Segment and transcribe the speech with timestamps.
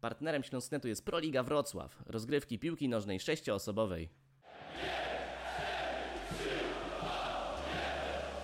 [0.00, 4.08] Partnerem Śląsknetu jest Proliga Wrocław, rozgrywki piłki nożnej sześcioosobowej.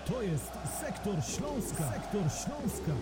[0.06, 1.92] To jest Sektor Śląska.
[1.92, 2.92] Sektor Śląska.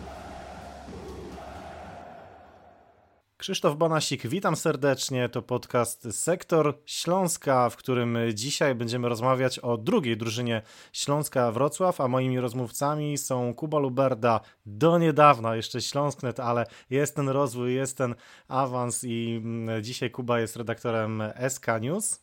[3.45, 5.29] Krzysztof Banasik, witam serdecznie.
[5.29, 10.63] To podcast Sektor Śląska, w którym dzisiaj będziemy rozmawiać o drugiej drużynie
[10.93, 17.29] Śląska Wrocław, a moimi rozmówcami są Kuba Luberda, do niedawna jeszcze Śląsknet, ale jest ten
[17.29, 18.15] rozwój, jest ten
[18.49, 22.21] awans i mm, dzisiaj Kuba jest redaktorem SK News.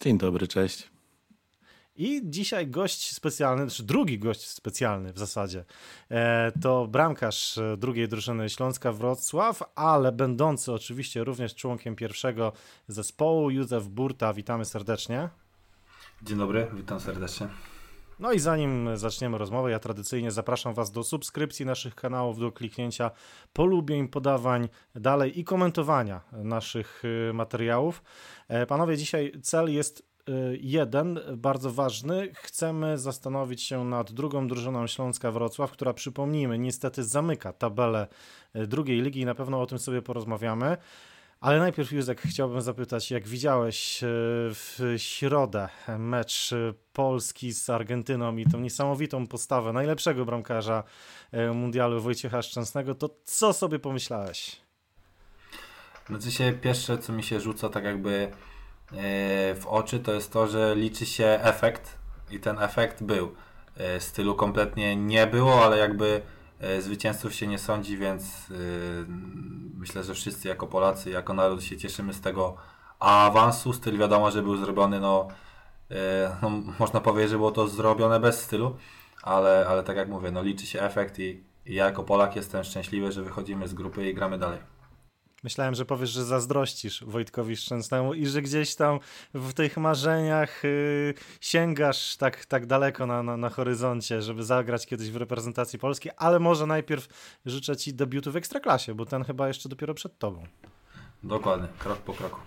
[0.00, 0.95] Dzień dobry, cześć.
[1.96, 5.64] I dzisiaj gość specjalny, czy znaczy drugi gość specjalny w zasadzie,
[6.10, 12.52] e, to bramkarz drugiej drużyny Śląska Wrocław, ale będący oczywiście również członkiem pierwszego
[12.88, 14.32] zespołu, Józef Burta.
[14.32, 15.28] Witamy serdecznie.
[16.22, 17.48] Dzień dobry, witam serdecznie.
[18.18, 23.10] No i zanim zaczniemy rozmowę, ja tradycyjnie zapraszam Was do subskrypcji naszych kanałów, do kliknięcia
[23.52, 28.02] polubień, podawań dalej i komentowania naszych y, materiałów.
[28.48, 30.15] E, panowie, dzisiaj cel jest
[30.60, 32.32] jeden, bardzo ważny.
[32.34, 38.06] Chcemy zastanowić się nad drugą drużyną Śląska Wrocław, która przypomnijmy, niestety zamyka tabelę
[38.56, 40.76] y, drugiej ligi i na pewno o tym sobie porozmawiamy.
[41.40, 44.06] Ale najpierw, Józek, chciałbym zapytać, jak widziałeś y,
[44.50, 45.68] w środę
[45.98, 46.50] mecz
[46.92, 50.82] Polski z Argentyną i tą niesamowitą postawę najlepszego bramkarza
[51.54, 54.60] mundialu Wojciecha Szczęsnego, to co sobie pomyślałeś?
[56.10, 58.55] No dzisiaj pierwsze, co mi się rzuca, tak jakby E,
[59.54, 61.98] w oczy, to jest to, że liczy się efekt
[62.30, 63.34] i ten efekt był.
[63.76, 66.22] E, stylu kompletnie nie było, ale jakby
[66.60, 68.46] e, zwycięzców się nie sądzi, więc
[69.78, 72.56] myślę, że wszyscy jako Polacy, jako naród się cieszymy z tego
[72.98, 73.72] awansu.
[73.72, 75.28] Styl wiadomo, że był zrobiony, no,
[76.42, 78.76] no można powiedzieć, że było to zrobione bez stylu,
[79.22, 82.64] ale, ale tak jak mówię, no liczy się efekt i, i ja jako Polak jestem
[82.64, 84.75] szczęśliwy, że wychodzimy z grupy i gramy dalej.
[85.44, 88.98] Myślałem, że powiesz, że zazdrościsz Wojtkowi Szczęsnemu i że gdzieś tam
[89.34, 95.10] w tych marzeniach yy, sięgasz tak, tak daleko na, na, na, horyzoncie, żeby zagrać kiedyś
[95.10, 97.08] w reprezentacji polskiej, ale może najpierw
[97.46, 100.46] życzę Ci debiutu w Ekstraklasie, bo ten chyba jeszcze dopiero przed Tobą.
[101.22, 102.40] Dokładnie, krok po kroku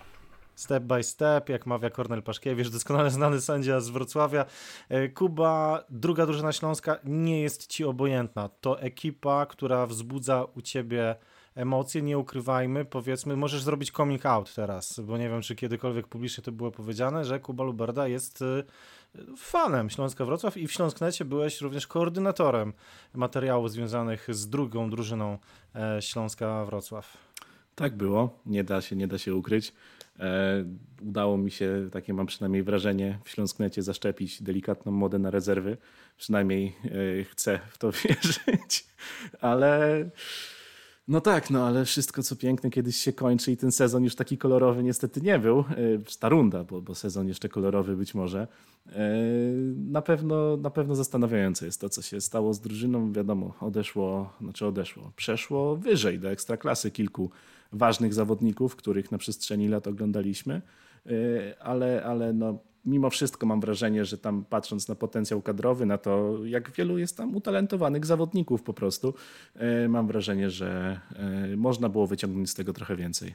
[0.60, 4.44] step by step, jak mawia Kornel Paszkiewicz, doskonale znany sędzia z Wrocławia.
[4.88, 8.48] E, Kuba, druga drużyna śląska nie jest ci obojętna.
[8.60, 11.16] To ekipa, która wzbudza u ciebie
[11.54, 16.44] emocje, nie ukrywajmy, powiedzmy, możesz zrobić coming out teraz, bo nie wiem, czy kiedykolwiek publicznie
[16.44, 18.64] to było powiedziane, że Kuba Luberda jest y,
[19.36, 22.72] fanem Śląska Wrocław i w Śląsknecie byłeś również koordynatorem
[23.14, 25.38] materiałów związanych z drugą drużyną
[25.74, 27.16] e, Śląska Wrocław.
[27.74, 29.72] Tak było, nie da się, nie da się ukryć.
[30.18, 30.64] E,
[31.02, 35.76] udało mi się, takie mam przynajmniej wrażenie, w Śląsknecie zaszczepić delikatną modę na rezerwy.
[36.16, 36.76] Przynajmniej
[37.20, 38.86] e, chcę w to wierzyć,
[39.40, 40.04] ale
[41.10, 44.38] no tak, no ale wszystko co piękne kiedyś się kończy i ten sezon już taki
[44.38, 45.58] kolorowy niestety nie był.
[45.58, 45.64] E,
[46.20, 48.48] ta runda, bo, bo sezon jeszcze kolorowy być może.
[48.92, 49.10] E,
[49.76, 53.12] na pewno, na pewno zastanawiające jest to, co się stało z drużyną.
[53.12, 57.30] Wiadomo, odeszło, znaczy odeszło, przeszło wyżej do ekstraklasy kilku
[57.72, 60.62] ważnych zawodników, których na przestrzeni lat oglądaliśmy,
[61.06, 61.10] e,
[61.62, 66.38] ale, ale no, mimo wszystko mam wrażenie, że tam patrząc na potencjał kadrowy, na to,
[66.44, 69.14] jak wielu jest tam utalentowanych zawodników po prostu,
[69.54, 73.34] e, mam wrażenie, że e, można było wyciągnąć z tego trochę więcej.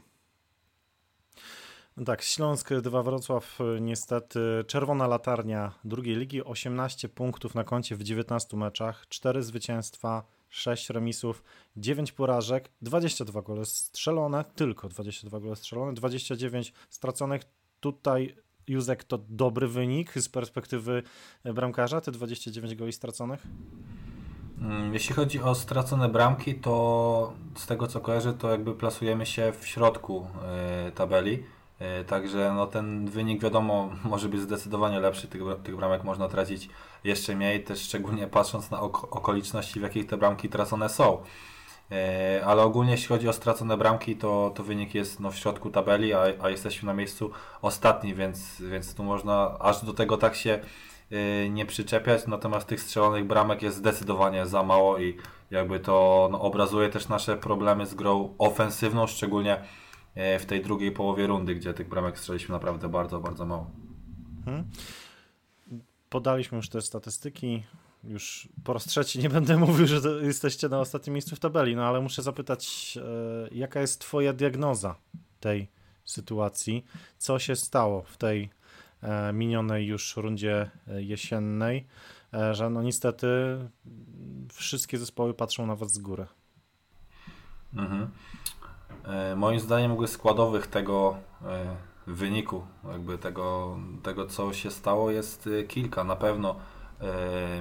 [2.06, 8.58] Tak, Śląsk 2 Wrocław niestety czerwona latarnia drugiej ligi, 18 punktów na koncie w 19
[8.58, 11.44] meczach, 4 zwycięstwa, 6 remisów,
[11.78, 17.42] 9 porażek, 22 gole strzelone, tylko 22 gole strzelone, 29 straconych.
[17.80, 18.36] Tutaj
[18.68, 21.04] Józek to dobry wynik z perspektywy
[21.46, 23.48] bramkarza, te 29 goli straconych?
[24.62, 29.54] Mm, jeśli chodzi o stracone bramki, to z tego co kojarzę, to jakby plasujemy się
[29.60, 31.44] w środku e, tabeli.
[31.80, 36.70] E, także no ten wynik wiadomo może być zdecydowanie lepszy, tych, tych bramek można tracić
[37.04, 41.24] jeszcze mniej, też szczególnie patrząc na okoliczności, w jakich te bramki tracone są.
[41.92, 45.70] E, ale ogólnie jeśli chodzi o stracone bramki, to, to wynik jest no, w środku
[45.70, 50.36] tabeli, a, a jesteśmy na miejscu ostatni, więc, więc tu można aż do tego tak
[50.36, 50.60] się
[51.12, 55.18] e, nie przyczepiać, natomiast tych strzelonych bramek jest zdecydowanie za mało i
[55.52, 59.62] jakby to no, obrazuje też nasze problemy z grą ofensywną, szczególnie
[60.16, 63.72] e, w tej drugiej połowie rundy, gdzie tych bramek strzeliśmy naprawdę bardzo, bardzo mało.
[64.46, 64.70] Hmm.
[66.10, 67.64] Podaliśmy już te statystyki
[68.08, 71.86] już po raz trzeci nie będę mówił, że jesteście na ostatnim miejscu w tabeli, no
[71.86, 74.96] ale muszę zapytać, e, jaka jest Twoja diagnoza
[75.40, 75.68] tej
[76.06, 76.86] sytuacji?
[77.18, 78.50] Co się stało w tej
[79.02, 81.88] e, minionej już rundzie e, jesiennej,
[82.52, 83.28] że no niestety
[84.54, 86.26] wszystkie zespoły patrzą na Was z góry?
[87.74, 88.10] Mhm.
[89.36, 91.18] Moim zdaniem jakby składowych tego
[92.08, 96.04] wyniku, jakby tego, tego co się stało jest kilka.
[96.04, 96.56] Na pewno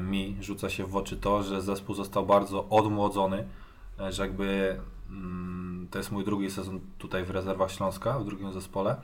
[0.01, 3.49] mi rzuca się w oczy to, że zespół został bardzo odmłodzony,
[4.09, 8.97] że jakby mm, to jest mój drugi sezon tutaj w rezerwach Śląska, w drugim zespole,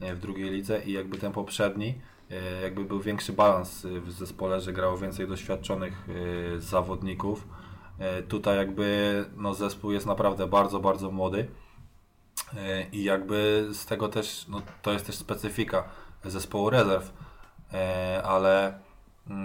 [0.00, 1.94] w drugiej lidze i jakby ten poprzedni
[2.62, 6.08] jakby był większy balans w zespole, że grało więcej doświadczonych
[6.58, 7.48] zawodników.
[8.28, 11.48] Tutaj jakby no, zespół jest naprawdę bardzo, bardzo młody
[12.92, 15.84] i jakby z tego też, no to jest też specyfika
[16.24, 17.12] zespołu rezerw,
[17.72, 18.78] e, ale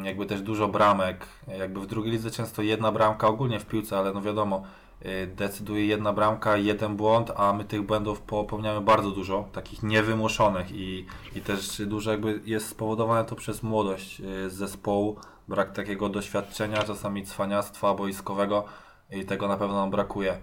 [0.03, 1.25] jakby też dużo bramek,
[1.57, 4.63] jakby w drugiej lidze często jedna bramka ogólnie w piłce, ale no wiadomo,
[5.01, 10.71] e, decyduje jedna bramka, jeden błąd, a my tych błędów popełniamy bardzo dużo, takich niewymuszonych
[10.71, 11.05] i,
[11.35, 17.25] i też dużo jakby jest spowodowane to przez młodość e, zespołu, brak takiego doświadczenia, czasami
[17.25, 18.63] cwaniactwa boiskowego
[19.11, 20.37] i tego na pewno nam brakuje.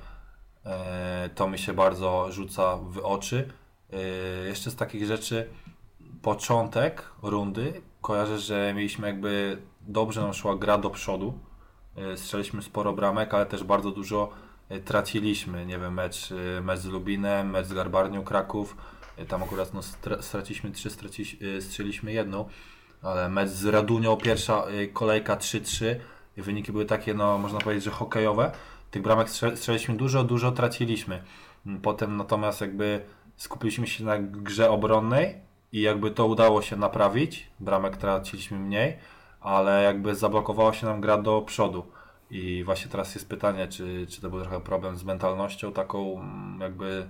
[0.67, 3.53] E, to mi się bardzo rzuca w oczy.
[3.93, 3.99] E,
[4.49, 5.49] jeszcze z takich rzeczy,
[6.23, 11.38] początek rundy, kojarzę, że mieliśmy jakby dobrze nam szła gra do przodu.
[11.97, 14.31] E, strzeliśmy sporo bramek, ale też bardzo dużo
[14.85, 15.67] traciliśmy.
[15.67, 16.29] Nie wiem, mecz,
[16.62, 18.76] mecz z Lubinem, mecz z Garbarnią Kraków.
[19.29, 19.81] Tam akurat no,
[20.20, 22.49] straciliśmy trzy, straci, strzeliśmy jedną,
[23.03, 25.85] ale mecz z Radunią, pierwsza kolejka 3-3.
[26.37, 28.53] Wyniki były takie, no można powiedzieć, że hokejowe
[28.91, 31.23] tych bramek strzeliliśmy dużo, dużo traciliśmy.
[31.67, 33.00] Mm, potem natomiast jakby
[33.37, 35.45] skupiliśmy się na grze obronnej
[35.76, 37.50] i jakby to udało się naprawić.
[37.61, 38.96] Bramek traciliśmy mniej,
[39.40, 41.87] ale jakby zablokowała się nam gra do przodu.
[42.31, 46.61] I właśnie teraz jest pytanie, czy, czy to był trochę problem z mentalnością taką mm,
[46.61, 47.06] jakby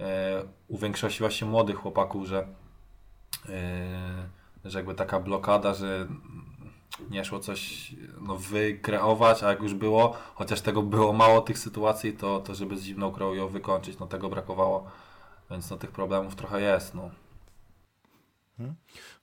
[0.00, 2.46] e, u większości właśnie młodych chłopaków, że,
[3.48, 4.28] e,
[4.64, 6.06] że jakby taka blokada, że
[7.10, 12.12] nie szło coś no, wykreować, a jak już było, chociaż tego było mało tych sytuacji,
[12.12, 14.90] to, to żeby z zimną krwią ją wykończyć, no tego brakowało,
[15.50, 17.10] więc no tych problemów trochę jest, no.
[18.58, 18.74] Hmm.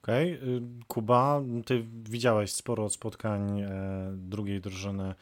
[0.03, 0.61] Okej, okay.
[0.87, 3.69] Kuba, ty widziałeś sporo spotkań e,
[4.15, 5.15] drugiej drużyny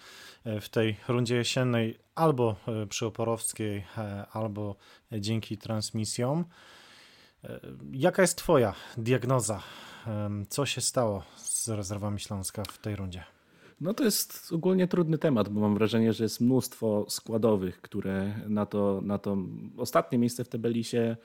[0.44, 3.86] e, w tej rundzie jesiennej, albo e, przy Oporowskiej,
[4.34, 4.76] albo
[5.12, 6.46] dzięki transmisjom.
[7.92, 9.64] Jaka jest twoja diagnoza?
[10.50, 13.24] Co się stało z rezerwami Śląska w tej rundzie?
[13.82, 18.66] No to jest ogólnie trudny temat, bo mam wrażenie, że jest mnóstwo składowych, które na
[18.66, 19.38] to, na to
[19.78, 21.18] ostatnie miejsce w tabeli się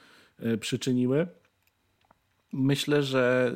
[0.60, 1.26] przyczyniły.
[2.52, 3.54] Myślę, że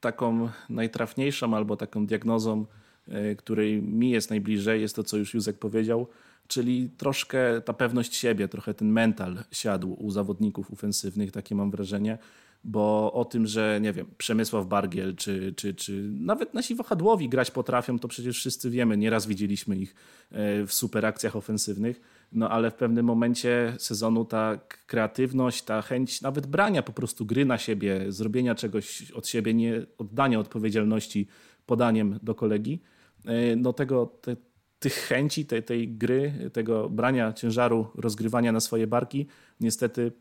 [0.00, 2.66] taką najtrafniejszą albo taką diagnozą,
[3.08, 6.08] e, której mi jest najbliżej, jest to, co już Józek powiedział,
[6.48, 12.18] czyli troszkę ta pewność siebie, trochę ten mental siadł u zawodników ofensywnych, takie mam wrażenie
[12.66, 17.50] bo o tym, że nie wiem, Przemysław Bargiel czy, czy, czy nawet nasi wahadłowi grać
[17.50, 19.94] potrafią, to przecież wszyscy wiemy, nieraz widzieliśmy ich
[20.30, 22.00] e, w super akcjach ofensywnych,
[22.32, 27.44] no ale w pewnym momencie sezonu ta kreatywność, ta chęć nawet brania po prostu gry
[27.44, 31.26] na siebie, zrobienia czegoś od siebie, nie oddania odpowiedzialności
[31.66, 32.82] podaniem do kolegi,
[33.24, 34.36] e, no tego, te,
[34.78, 39.26] tych chęci, tej, tej gry, tego brania ciężaru, rozgrywania na swoje barki,
[39.60, 40.12] niestety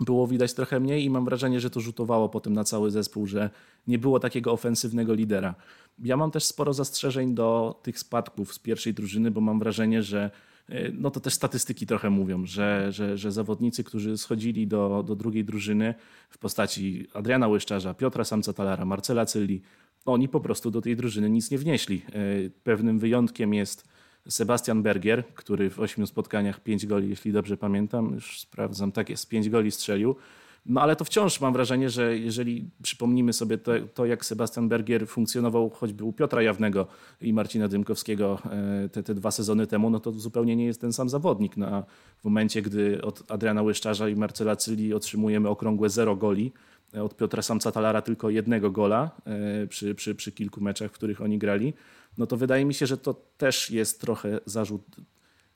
[0.00, 3.50] było widać trochę mniej i mam wrażenie, że to rzutowało potem na cały zespół, że
[3.86, 5.54] nie było takiego ofensywnego lidera.
[5.98, 10.30] Ja mam też sporo zastrzeżeń do tych spadków z pierwszej drużyny, bo mam wrażenie, że
[10.68, 15.16] e, no to też statystyki trochę mówią, że, że, że zawodnicy, którzy schodzili do, do
[15.16, 15.94] drugiej drużyny
[16.30, 19.62] w postaci Adriana Łyszczarza, Piotra Samca-Talara, Marcela Cylli,
[20.04, 22.02] oni po prostu do tej drużyny nic nie wnieśli.
[22.08, 23.88] E, pewnym wyjątkiem jest
[24.28, 29.28] Sebastian Bergier, który w ośmiu spotkaniach pięć goli, jeśli dobrze pamiętam, już sprawdzam, tak jest,
[29.28, 30.16] pięć goli strzelił.
[30.66, 35.08] No ale to wciąż mam wrażenie, że jeżeli przypomnimy sobie to, to, jak Sebastian Bergier
[35.08, 36.86] funkcjonował choćby u Piotra Jawnego
[37.20, 38.38] i Marcina Dymkowskiego
[38.84, 41.56] e, te, te dwa sezony temu, no to zupełnie nie jest ten sam zawodnik.
[41.56, 41.82] No, a
[42.20, 46.52] w momencie, gdy od Adriana Łyszczarza i Marcela Cyli otrzymujemy okrągłe zero goli,
[46.94, 50.94] e, od Piotra Samca Talara tylko jednego gola e, przy, przy, przy kilku meczach, w
[50.94, 51.72] których oni grali,
[52.18, 54.96] no to wydaje mi się, że to też jest trochę zarzut.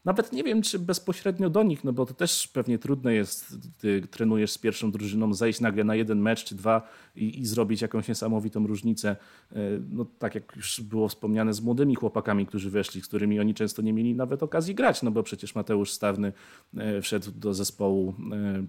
[0.05, 4.03] Nawet nie wiem, czy bezpośrednio do nich, no bo to też pewnie trudne jest, ty
[4.11, 8.09] trenujesz z pierwszą drużyną, zejść nagle na jeden mecz czy dwa i, i zrobić jakąś
[8.09, 9.17] niesamowitą różnicę.
[9.53, 9.57] E,
[9.91, 13.83] no tak jak już było wspomniane z młodymi chłopakami, którzy weszli, z którymi oni często
[13.83, 16.33] nie mieli nawet okazji grać, no bo przecież Mateusz Stawny
[16.77, 18.65] e, wszedł do zespołu e,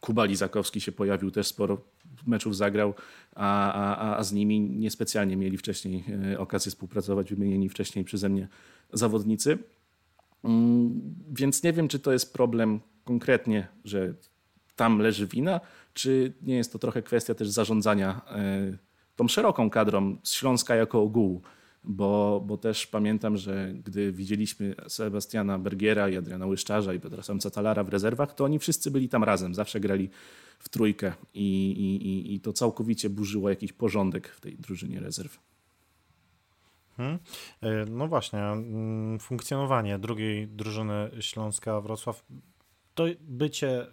[0.00, 1.80] Kuba Lizakowski się pojawił, też sporo
[2.26, 2.94] meczów zagrał,
[3.34, 8.48] a, a, a z nimi niespecjalnie mieli wcześniej e, okazję współpracować, wymienieni wcześniej przeze mnie
[8.92, 9.58] zawodnicy.
[10.44, 11.00] Mm,
[11.32, 14.14] więc nie wiem, czy to jest problem konkretnie, że
[14.76, 15.60] tam leży wina,
[15.94, 18.76] czy nie jest to trochę kwestia też zarządzania e,
[19.16, 21.42] tą szeroką kadrą z Śląska jako ogółu.
[21.84, 27.84] Bo, bo też pamiętam, że gdy widzieliśmy Sebastiana Bergiera i Adriana Łyszczarza i Petra Samca-Talara
[27.84, 30.10] w rezerwach, to oni wszyscy byli tam razem, zawsze grali
[30.58, 35.38] w trójkę i, i, i to całkowicie burzyło jakiś porządek w tej drużynie rezerw.
[36.96, 37.18] Hmm.
[37.88, 42.24] No właśnie, mm, funkcjonowanie drugiej drużyny Śląska Wrocław,
[42.94, 43.86] to bycie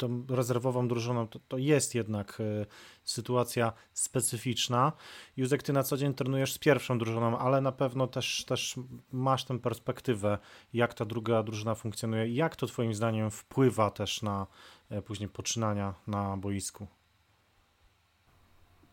[0.00, 2.66] tą rezerwową drużyną, to, to jest jednak y,
[3.04, 4.92] sytuacja specyficzna.
[5.36, 8.76] Józek, ty na co dzień trenujesz z pierwszą drużyną, ale na pewno też, też
[9.12, 10.38] masz tę perspektywę,
[10.72, 12.28] jak ta druga drużyna funkcjonuje.
[12.28, 14.46] Jak to twoim zdaniem wpływa też na
[14.92, 16.86] y, później poczynania na boisku?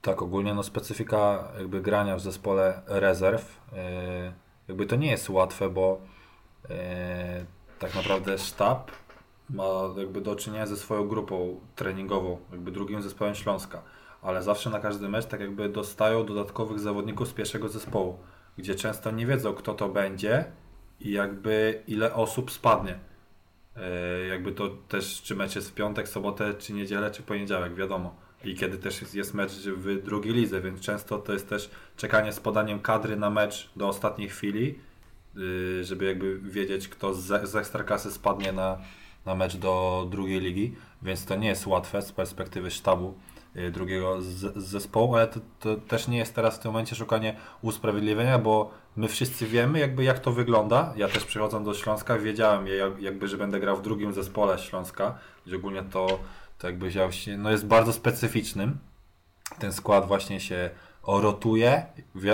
[0.01, 3.77] Tak, ogólnie no specyfika jakby grania w zespole rezerw, yy,
[4.67, 6.01] jakby to nie jest łatwe, bo
[7.79, 8.91] tak naprawdę sztab
[9.49, 13.81] ma jakby do czynienia ze swoją grupą treningową, jakby drugim zespołem Śląska,
[14.21, 18.17] ale zawsze na każdy mecz tak jakby dostają dodatkowych zawodników z pierwszego zespołu,
[18.57, 20.45] gdzie często nie wiedzą kto to będzie
[20.99, 22.99] i jakby ile osób spadnie.
[23.75, 28.15] Yy, jakby to też czy mecz jest w piątek, sobotę, czy niedzielę, czy poniedziałek, wiadomo
[28.43, 32.39] i kiedy też jest, mecz w drugiej lidze, więc często to jest też czekanie z
[32.39, 34.79] podaniem kadry na mecz do ostatniej chwili,
[35.35, 38.77] yy, żeby jakby wiedzieć, kto z Ekstraklasy spadnie na,
[39.27, 43.13] na mecz do drugiej ligi, więc to nie jest łatwe z perspektywy sztabu
[43.55, 47.35] yy, drugiego z zespołu, ale to, to, też nie jest teraz w tym momencie szukanie
[47.61, 50.93] usprawiedliwienia, bo my wszyscy wiemy jakby jak to wygląda.
[50.95, 52.65] Ja też przychodząc do Śląska wiedziałem
[52.99, 56.19] jakby, że będę grał w drugim zespole Śląska, gdzie ogólnie to
[56.57, 58.77] to jakby wziął się, no jest bardzo specyficznym.
[59.59, 60.69] Ten skład właśnie się
[61.07, 61.85] rotuje.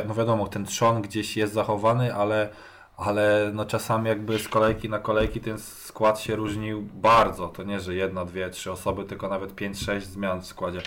[0.08, 2.50] No wiadomo, ten trzon gdzieś jest zachowany, ale,
[2.98, 7.48] ale no czasami jakby z kolejki na kolejki ten skład się różnił bardzo.
[7.48, 10.82] To nie, że jedna, dwie, trzy osoby, tylko nawet pięć, sześć zmian w składzie.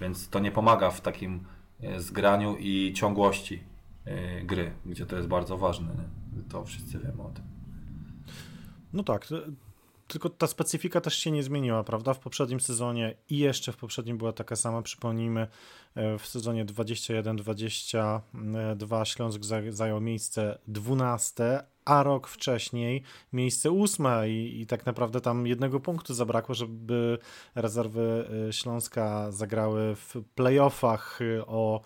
[0.00, 1.44] Więc to nie pomaga w takim
[1.80, 3.62] e, zgraniu i ciągłości
[4.04, 5.88] e, gry, gdzie to jest bardzo ważne.
[5.94, 6.42] Nie?
[6.42, 7.44] To wszyscy wiemy o tym.
[8.92, 9.26] No tak,
[10.08, 12.14] tylko ta specyfika też się nie zmieniła, prawda?
[12.14, 15.48] W poprzednim sezonie i jeszcze w poprzednim była taka sama, przypomnijmy, e,
[16.18, 24.86] w sezonie 21-22 Śląsk zajął miejsce 12, a rok wcześniej miejsce ósme i, i tak
[24.86, 27.18] naprawdę tam jednego punktu zabrakło, żeby
[27.54, 31.80] rezerwy e, Śląska zagrały w playoffach e, o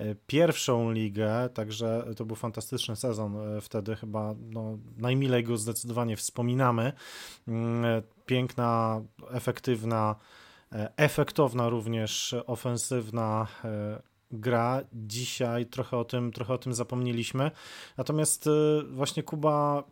[0.00, 6.16] E, pierwszą ligę, także to był fantastyczny sezon e, wtedy, chyba no, najmilej go zdecydowanie
[6.16, 6.92] wspominamy.
[7.48, 9.00] Mm, e, piękna,
[9.30, 10.16] efektywna,
[10.96, 13.46] efektowna również, ofensywna
[14.30, 14.80] gra.
[14.92, 17.50] Dzisiaj trochę o tym, trochę o tym zapomnieliśmy.
[17.96, 18.48] Natomiast
[18.90, 19.84] właśnie Kuba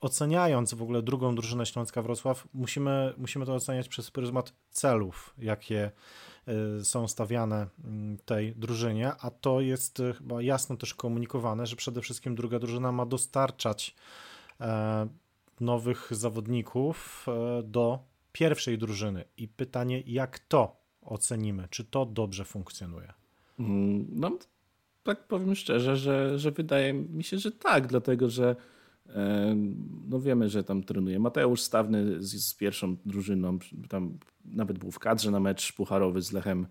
[0.00, 5.90] oceniając w ogóle drugą drużynę Śląska Wrocław, musimy, musimy to oceniać przez pryzmat celów, jakie
[6.82, 12.34] są stawiane mm, tej drużynie, a to jest chyba jasno też komunikowane, że przede wszystkim
[12.34, 13.94] druga drużyna ma dostarczać
[14.60, 15.08] e,
[15.60, 17.98] nowych zawodników e, do
[18.32, 19.24] pierwszej drużyny.
[19.36, 21.68] I pytanie, jak to ocenimy?
[21.70, 23.12] Czy to dobrze funkcjonuje?
[23.58, 24.38] Mm, no,
[25.02, 28.56] tak powiem szczerze, że, że wydaje mi się, że tak, dlatego że
[30.08, 33.58] no wiemy, że tam trenuje Mateusz Stawny z, z pierwszą drużyną,
[33.88, 36.66] tam nawet był w kadrze na mecz pucharowy z Lechem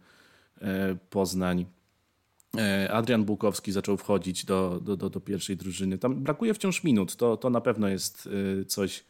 [0.61, 1.65] e, Poznań.
[2.57, 5.97] E, Adrian Bułkowski zaczął wchodzić do, do, do, do pierwszej drużyny.
[5.97, 7.15] Tam brakuje wciąż minut.
[7.15, 8.29] To, to na pewno jest
[8.61, 9.03] e, coś,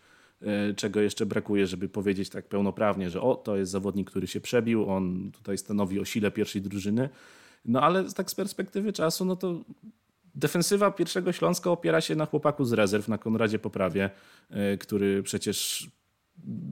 [0.75, 4.89] czego jeszcze brakuje, żeby powiedzieć tak pełnoprawnie, że o, to jest zawodnik, który się przebił,
[4.89, 7.09] on tutaj stanowi o sile pierwszej drużyny.
[7.65, 9.61] No ale tak z perspektywy czasu, no to
[10.35, 14.09] defensywa pierwszego Śląska opiera się na chłopaku z rezerw, na Konradzie Poprawie,
[14.79, 15.87] który przecież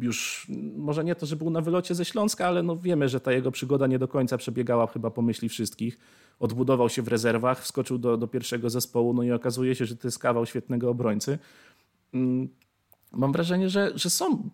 [0.01, 0.47] już
[0.77, 3.51] może nie to, że był na wylocie ze Śląska, ale no wiemy, że ta jego
[3.51, 5.97] przygoda nie do końca przebiegała chyba po myśli wszystkich.
[6.39, 10.07] Odbudował się w rezerwach, wskoczył do, do pierwszego zespołu, no i okazuje się, że to
[10.07, 11.39] jest kawał świetnego obrońcy.
[13.12, 14.50] Mam wrażenie, że, że są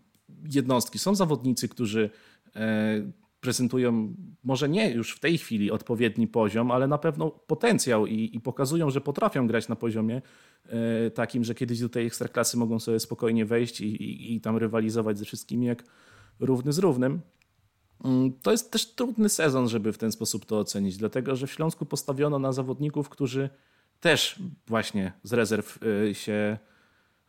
[0.52, 2.10] jednostki, są zawodnicy, którzy
[2.56, 3.12] e,
[3.46, 8.40] prezentują może nie już w tej chwili odpowiedni poziom, ale na pewno potencjał i, i
[8.40, 10.22] pokazują, że potrafią grać na poziomie
[10.66, 14.58] e, takim, że kiedyś do tej ekstraklasy mogą sobie spokojnie wejść i, i, i tam
[14.58, 15.84] rywalizować ze wszystkimi jak
[16.40, 17.22] równy z równym.
[18.04, 21.52] Mm, to jest też trudny sezon, żeby w ten sposób to ocenić, dlatego że w
[21.52, 23.50] Śląsku postawiono na zawodników, którzy
[24.00, 26.58] też właśnie z rezerw e, się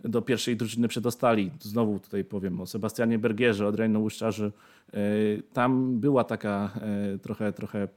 [0.04, 1.50] do pierwszej drużyny przedostali.
[1.60, 4.52] Znowu tutaj powiem o Sebastianie Bergierze, o Drejno Łuszczarzy.
[4.92, 4.98] E,
[5.52, 6.70] tam była taka
[7.14, 7.88] e, trochę, trochę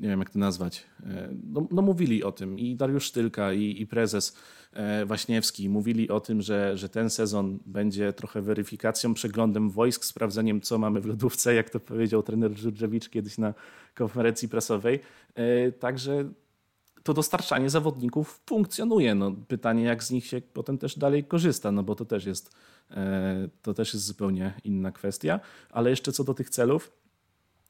[0.00, 3.82] nie wiem jak to nazwać, e, no, no, mówili o tym i Dariusz Sztylka i,
[3.82, 4.36] i prezes
[5.06, 10.78] Waśniewski mówili o tym, że, że ten sezon będzie trochę weryfikacją, przeglądem wojsk, sprawdzeniem co
[10.78, 13.54] mamy w lodówce, jak to powiedział trener Żurczewicz kiedyś na
[13.94, 15.00] konferencji prasowej.
[15.78, 16.24] Także
[17.06, 19.14] to dostarczanie zawodników funkcjonuje.
[19.14, 22.54] No, pytanie, jak z nich się potem też dalej korzysta, no bo to też jest,
[22.90, 25.40] e, to też jest zupełnie inna kwestia.
[25.70, 26.92] Ale jeszcze co do tych celów,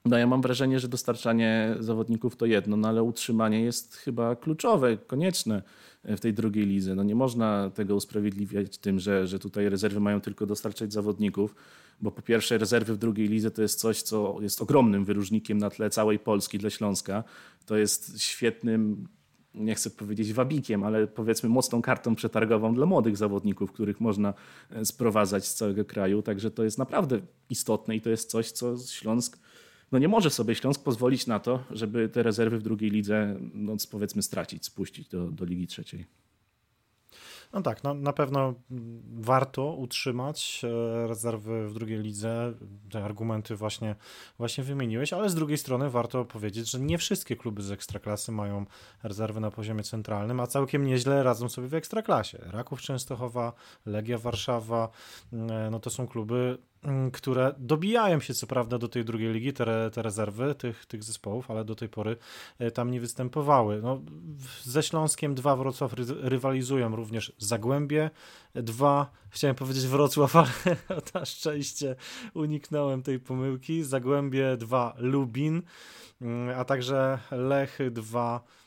[0.04, 4.96] no ja mam wrażenie, że dostarczanie zawodników to jedno, no ale utrzymanie jest chyba kluczowe,
[4.96, 5.62] konieczne
[6.04, 6.94] w tej drugiej lidze.
[6.94, 11.54] No nie można tego usprawiedliwiać tym, że, że tutaj rezerwy mają tylko dostarczać zawodników,
[12.00, 15.70] bo po pierwsze rezerwy w drugiej lidze to jest coś, co jest ogromnym wyróżnikiem na
[15.70, 17.24] tle całej Polski dla Śląska.
[17.66, 19.08] To jest świetnym
[19.56, 24.34] nie chcę powiedzieć wabikiem, ale powiedzmy mocną kartą przetargową dla młodych zawodników, których można
[24.84, 26.22] sprowadzać z całego kraju.
[26.22, 27.20] Także to jest naprawdę
[27.50, 29.38] istotne i to jest coś, co Śląsk
[29.92, 33.76] no nie może sobie Śląsk pozwolić na to, żeby te rezerwy w drugiej lidze, no
[33.90, 36.25] powiedzmy, stracić, spuścić do, do Ligi Trzeciej.
[37.56, 38.54] No tak, no, na pewno
[39.14, 42.52] warto utrzymać e, rezerwy w drugiej lidze.
[42.90, 43.96] Te argumenty właśnie,
[44.38, 48.66] właśnie wymieniłeś, ale z drugiej strony warto powiedzieć, że nie wszystkie kluby z ekstraklasy mają
[49.02, 52.38] rezerwy na poziomie centralnym, a całkiem nieźle radzą sobie w ekstraklasie.
[52.42, 53.52] Raków Częstochowa,
[53.86, 54.88] Legia Warszawa,
[55.32, 56.58] e, no to są kluby
[57.12, 61.50] które dobijają się co prawda do tej drugiej ligi, te, te rezerwy tych, tych zespołów,
[61.50, 62.16] ale do tej pory
[62.58, 63.82] e, tam nie występowały.
[63.82, 64.02] No,
[64.62, 68.10] ze Śląskiem dwa Wrocław rywalizują również Zagłębie,
[68.54, 70.46] dwa, chciałem powiedzieć Wrocław, ale
[71.14, 71.96] na szczęście
[72.34, 75.62] uniknąłem tej pomyłki, Zagłębie dwa Lubin,
[76.20, 78.65] mm, a także Lech dwa mm,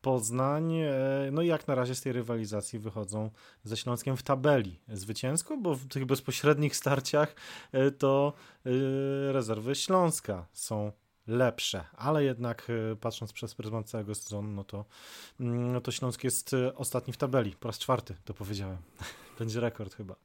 [0.00, 0.90] Poznań, e,
[1.32, 3.30] no i jak na razie z tej rywalizacji wychodzą
[3.64, 4.80] ze Śląskiem w tabeli.
[4.88, 7.34] Zwycięsko, bo w tych bezpośrednich starciach
[7.72, 8.32] e, to
[8.66, 8.70] e,
[9.32, 10.92] rezerwy Śląska są
[11.26, 12.68] lepsze, ale jednak
[13.00, 14.84] patrząc przez pryzmat całego sezonu, no to,
[15.40, 18.78] mm, no to Śląsk jest ostatni w tabeli, po raz czwarty to powiedziałem.
[19.40, 20.16] Będzie rekord chyba.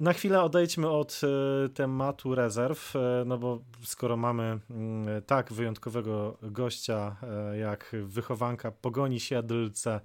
[0.00, 6.38] Na chwilę odejdźmy od e, tematu rezerw, e, no bo skoro mamy mm, tak wyjątkowego
[6.42, 10.00] gościa e, jak wychowanka Pogoni Siedlce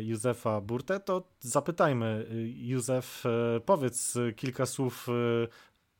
[0.00, 3.24] Józefa Burtę, to zapytajmy Józef,
[3.66, 5.06] powiedz kilka słów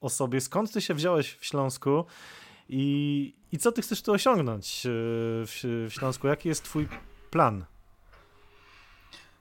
[0.01, 2.05] o sobie, skąd ty się wziąłeś w Śląsku
[2.69, 6.89] i, i co ty chcesz tu osiągnąć w, w Śląsku, jaki jest twój
[7.31, 7.65] plan?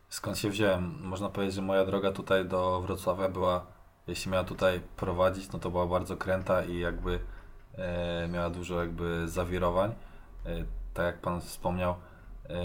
[0.09, 0.95] Skąd się wziąłem?
[1.01, 3.65] Można powiedzieć, że moja droga tutaj do Wrocławia była,
[4.07, 7.19] jeśli miała tutaj prowadzić, no to była bardzo kręta i jakby
[7.77, 9.91] e, miała dużo jakby zawirowań.
[10.45, 11.95] E, tak jak Pan wspomniał,
[12.49, 12.55] e,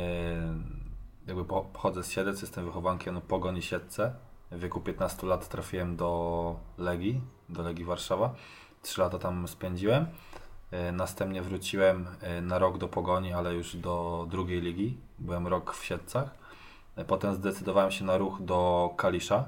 [1.27, 4.15] jakby pochodzę z Siedlec, jestem wychowankiem no, Pogoni Siedce.
[4.51, 8.35] W wieku 15 lat trafiłem do Legii, do Legii Warszawa.
[8.83, 10.07] Trzy lata tam spędziłem.
[10.71, 14.99] E, następnie wróciłem e, na rok do Pogoni, ale już do drugiej ligi.
[15.19, 16.42] Byłem rok w Siedcach
[17.07, 19.45] Potem zdecydowałem się na ruch do Kalisza,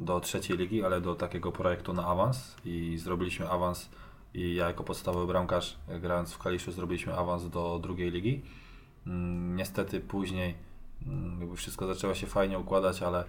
[0.00, 3.90] do trzeciej ligi, ale do takiego projektu na awans i zrobiliśmy awans
[4.34, 8.42] i ja jako podstawowy bramkarz grając w Kaliszu zrobiliśmy awans do drugiej ligi.
[9.06, 10.54] Mm, niestety później
[11.06, 13.24] mm, jakby wszystko zaczęło się fajnie układać, ale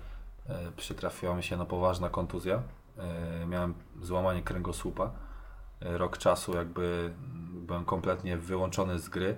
[0.47, 2.61] e, przytrafiła mi się no poważna kontuzja.
[2.97, 5.11] E, miałem złamanie kręgosłupa.
[5.81, 7.13] E, rok czasu jakby
[7.53, 9.35] byłem kompletnie wyłączony z gry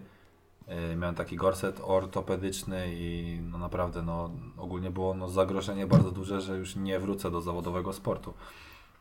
[0.97, 6.57] miałem taki gorset ortopedyczny i no naprawdę no, ogólnie było no, zagrożenie bardzo duże, że
[6.57, 8.33] już nie wrócę do zawodowego sportu.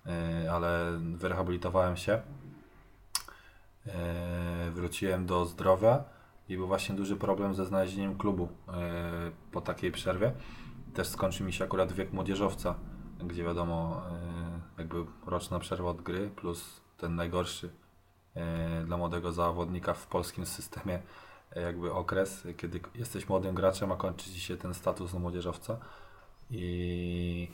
[0.06, 2.22] E, ale wyrehabilitowałem się.
[3.86, 6.04] E, wróciłem do zdrowia
[6.48, 8.48] i był właśnie duży problem ze znalezieniem klubu
[9.52, 10.32] po takiej przerwie.
[10.94, 12.74] Też skończył mi się akurat wiek młodzieżowca,
[13.24, 14.02] gdzie wiadomo,
[14.78, 17.70] jakby roczna przerwa od gry plus ten najgorszy
[18.86, 21.02] dla młodego zawodnika w polskim systemie
[21.60, 25.76] jakby okres, kiedy jesteś młodym graczem, a kończy ci się ten status młodzieżowca.
[26.50, 27.48] I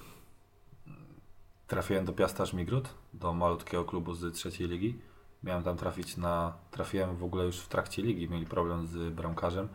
[1.66, 4.98] trafiłem do Piasta Żmigród, do malutkiego klubu z trzeciej ligi.
[5.42, 6.52] Miałem tam trafić na.
[6.70, 9.68] Trafiłem w ogóle już w trakcie ligi, mieli problem z bramkarzem.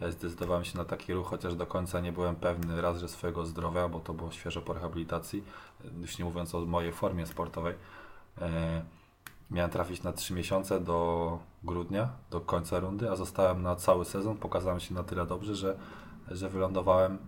[0.00, 3.46] E, zdecydowałem się na taki ruch, chociaż do końca nie byłem pewny raz, że swojego
[3.46, 5.44] zdrowia, bo to było świeżo po rehabilitacji,
[5.84, 7.74] e, już nie mówiąc o mojej formie sportowej.
[9.50, 14.36] Miałem trafić na 3 miesiące do grudnia, do końca rundy, a zostałem na cały sezon.
[14.36, 15.78] Pokazałem się na tyle dobrze, że,
[16.30, 17.18] że wylądowałem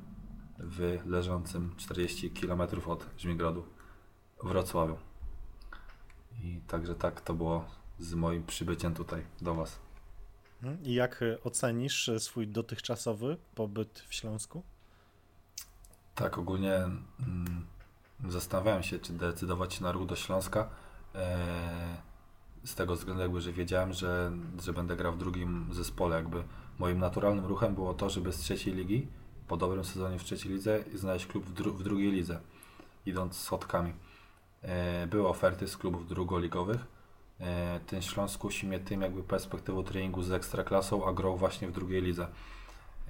[0.59, 3.67] w leżącym 40 km od Żmigrodu
[4.43, 4.97] Wrocławiu.
[6.43, 7.65] I także tak to było
[7.99, 9.79] z moim przybyciem tutaj do Was.
[10.63, 10.85] Mhm.
[10.85, 14.63] I jak ocenisz swój dotychczasowy pobyt w Śląsku?
[16.15, 17.67] Tak, ogólnie mm,
[18.29, 20.69] zastanawiałem się, czy decydować się na ruch do Śląska.
[21.15, 22.10] Eee,
[22.65, 26.17] z tego względu jakby, że wiedziałem, że, że będę grał w drugim zespole.
[26.17, 26.43] Jakby
[26.79, 29.07] moim naturalnym ruchem było to, żeby z trzeciej ligi,
[29.49, 32.41] po dobrym sezonie w trzeciej lidze, znaleźć klub w, dru w drugiej lidze,
[33.07, 33.93] idąc schodkami.
[34.63, 36.87] E, były oferty z klubów drugoligowych,
[37.41, 41.73] e, ten Śląsk kusi mnie tym jakby perspektywą treningu z ekstraklasą, a grał właśnie w
[41.73, 42.29] drugiej lidze.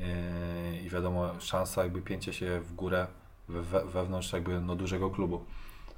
[0.00, 3.06] E, I wiadomo, szansa jakby pięcia się w górę
[3.48, 5.44] we, wewnątrz jakby no dużego klubu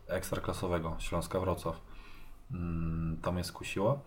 [0.07, 1.92] ekstraklasowego Śląska Wrocław.
[2.53, 4.01] Mm, to mnie skusiło.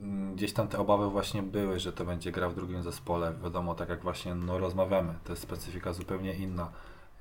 [0.00, 3.34] Mm, gdzieś tam te obawy właśnie były, że to będzie gra w drugim zespole.
[3.42, 6.70] Wiadomo, tak jak właśnie no, rozmawiamy, to jest specyfika zupełnie inna.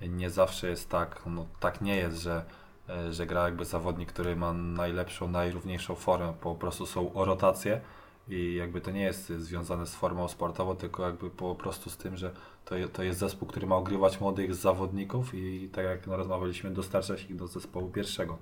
[0.01, 2.45] Nie zawsze jest tak, no tak nie jest, że,
[2.89, 6.33] e, że gra jakby zawodnik, który ma najlepszą, najrówniejszą formę.
[6.41, 7.81] Po prostu są o rotacje
[8.27, 12.17] i jakby to nie jest związane z formą sportową, tylko jakby po prostu z tym,
[12.17, 12.31] że
[12.65, 17.23] to, to jest zespół, który ma ogrywać młodych zawodników i tak jak no, rozmawialiśmy, dostarczać
[17.23, 18.37] ich do zespołu pierwszego.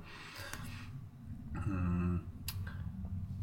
[1.54, 2.20] Hmm.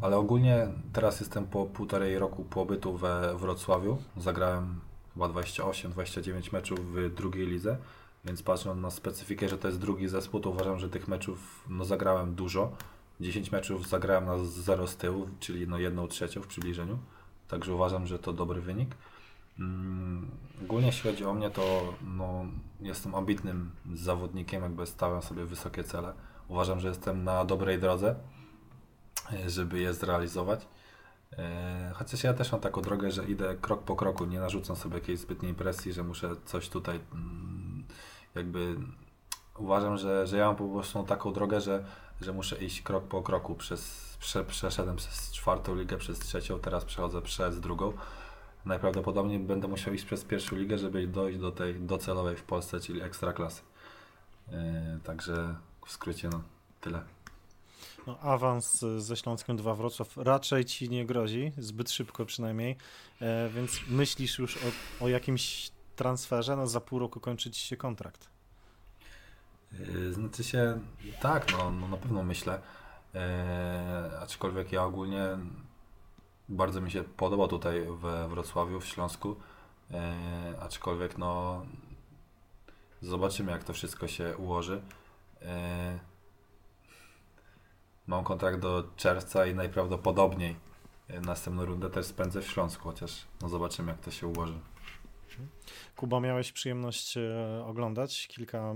[0.01, 3.99] Ale ogólnie teraz jestem po półtorej roku pobytu we Wrocławiu.
[4.17, 4.81] Zagrałem
[5.15, 7.77] chyba 28-29 meczów w drugiej lidze,
[8.25, 11.85] więc patrząc na specyfikę, że to jest drugi zespół, to uważam, że tych meczów no,
[11.85, 12.73] zagrałem dużo.
[13.21, 16.99] 10 meczów zagrałem na 0 z tyłu, czyli no jedną trzecią w przybliżeniu.
[17.49, 18.95] Także uważam, że to dobry wynik.
[19.59, 20.27] Mm,
[20.63, 22.45] ogólnie jeśli chodzi o mnie, to no,
[22.81, 26.13] jestem ambitnym zawodnikiem, jakby stawiam sobie wysokie cele.
[26.51, 28.15] Uważam, że jestem na dobrej drodze,
[29.47, 30.67] żeby je zrealizować.
[31.39, 34.95] E, chociaż ja też mam taką drogę, że idę krok po kroku, nie narzucam sobie
[34.95, 37.85] jakiejś zbytniej presji, że muszę coś tutaj mm,
[38.35, 38.77] jakby
[39.59, 41.85] uważam, że, że ja mam po prostu taką drogę, że,
[42.21, 43.55] że muszę iść krok po kroku.
[43.55, 47.93] Przez, prze, przeszedłem przez czwartą ligę, przez trzecią, teraz przechodzę przez drugą.
[48.65, 53.03] Najprawdopodobniej będę musiał iść przez pierwszą ligę, żeby dojść do tej docelowej w Polsce, czyli
[53.03, 53.63] ekstraklasy.
[54.49, 54.55] Yy,
[55.05, 55.55] także
[55.91, 56.43] w skrócie no,
[56.81, 57.03] tyle.
[58.07, 62.77] No, awans ze Śląskiem 2 Wrocław raczej ci nie grozi, zbyt szybko przynajmniej,
[63.21, 68.31] e, więc myślisz już o, o jakimś transferze, no za pół roku kończyć się kontrakt.
[69.73, 70.81] Yy, znaczy się,
[71.21, 72.61] tak, no, no na pewno myślę.
[73.15, 73.21] Yy,
[74.21, 75.23] aczkolwiek ja ogólnie
[76.49, 79.37] bardzo mi się podoba tutaj we Wrocławiu, w Śląsku.
[79.91, 79.99] Yy,
[80.61, 81.63] aczkolwiek no
[83.03, 84.83] zobaczymy jak to wszystko się ułoży.
[85.41, 85.49] Yy,
[88.07, 90.57] mam kontrakt do czerwca i najprawdopodobniej
[91.09, 94.61] następną rundę też spędzę w Śląsku, chociaż no zobaczymy jak to się ułoży.
[95.97, 98.75] Kuba, miałeś przyjemność e, oglądać kilka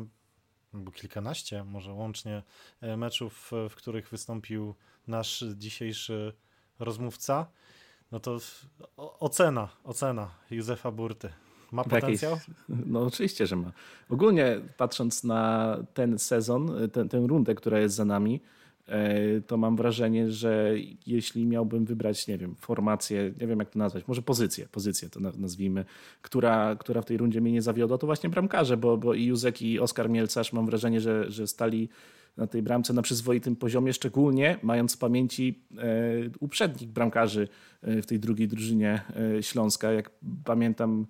[0.75, 2.43] albo kilkanaście może łącznie
[2.81, 4.75] e, meczów, w których wystąpił
[5.07, 6.33] nasz dzisiejszy
[6.79, 7.47] rozmówca,
[8.13, 8.39] no to
[8.97, 11.33] ocena, ocena Józefa Burty.
[11.75, 12.39] Ma potencjał?
[12.69, 13.73] no oczywiście, że ma.
[14.09, 18.41] Ogólnie patrząc na ten sezon, ten, tę rundę, która jest za nami,
[18.89, 20.75] E, to mam wrażenie, że
[21.07, 25.21] jeśli miałbym wybrać, nie wiem, formację, nie wiem jak to nazwać, może pozycję, pozycję to
[25.21, 25.85] nazwijmy,
[26.23, 29.63] która, która w tej rundzie mnie nie zawiodła, to właśnie bramkarze, bo, bo i Józek
[29.63, 31.89] i Oskar Mielcarz mam wrażenie, że, że stali
[32.37, 35.83] na tej bramce na przyzwoitym poziomie, szczególnie mając w pamięci e,
[36.41, 37.49] uprzednich bramkarzy
[37.83, 39.03] e, w tej drugiej drużynie
[39.41, 39.93] Śląska.
[39.93, 40.11] Jak
[40.45, 41.07] pamiętam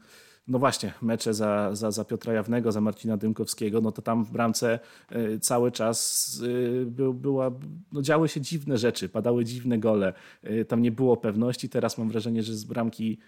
[0.48, 4.30] no właśnie, mecze za, za, za Piotra Jawnego, za Marcina Dymkowskiego, no to tam w
[4.30, 4.78] bramce
[5.10, 6.40] e, cały czas
[6.82, 7.50] e, był, była,
[7.92, 12.08] no działy się dziwne rzeczy, padały dziwne gole, e, tam nie było pewności, teraz mam
[12.08, 13.18] wrażenie, że z bramki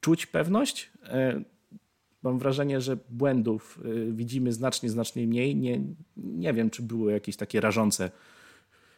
[0.00, 0.90] czuć pewność,
[2.22, 5.80] mam wrażenie, że błędów widzimy znacznie, znacznie mniej, nie,
[6.16, 8.10] nie wiem, czy były jakieś takie rażące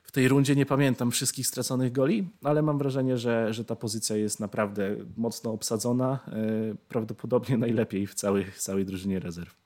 [0.09, 4.17] w tej rundzie nie pamiętam wszystkich straconych goli, ale mam wrażenie, że, że ta pozycja
[4.17, 6.19] jest naprawdę mocno obsadzona.
[6.27, 9.57] E, prawdopodobnie najlepiej w całej, całej drużynie rezerw.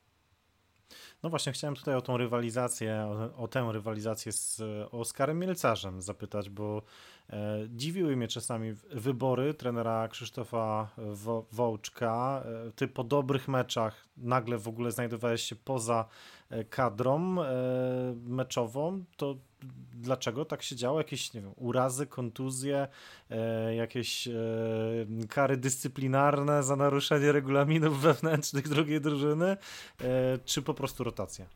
[1.22, 6.50] No właśnie, chciałem tutaj o tą rywalizację, o, o tę rywalizację z Oskarem Mielcarzem zapytać,
[6.50, 6.82] bo
[7.30, 12.42] e, dziwiły mnie czasami wybory trenera Krzysztofa Wo Wołczka.
[12.44, 16.04] E, ty po dobrych meczach nagle w ogóle znajdowałeś się poza
[16.50, 17.46] e, kadrą e,
[18.26, 19.36] meczową, to
[19.94, 20.98] dlaczego tak się działo?
[20.98, 22.88] Jakieś, nie wiem, urazy, kontuzje,
[23.30, 24.32] e, jakieś e,
[25.28, 29.56] kary dyscyplinarne za naruszenie regulaminów wewnętrznych drugiej drużyny, e,
[30.44, 31.46] czy po prostu rotacja?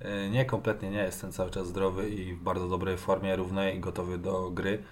[0.00, 1.02] E, nie, kompletnie nie.
[1.02, 4.82] Jestem cały czas zdrowy i w bardzo dobrej formie, równej i gotowy do gry.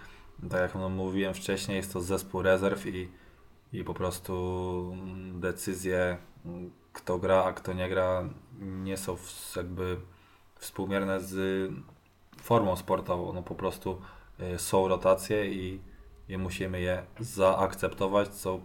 [0.50, 3.08] Tak jak no, mówiłem wcześniej, jest to zespół rezerw i,
[3.72, 4.96] i po prostu
[5.34, 6.16] decyzje,
[6.92, 8.28] kto gra, a kto nie gra,
[8.60, 9.16] nie są
[9.56, 9.96] jakby
[10.58, 11.70] współmierne z
[12.42, 13.32] formą sportową.
[13.32, 14.00] No po prostu
[14.54, 15.80] y, są rotacje i,
[16.28, 18.60] i musimy je zaakceptować, co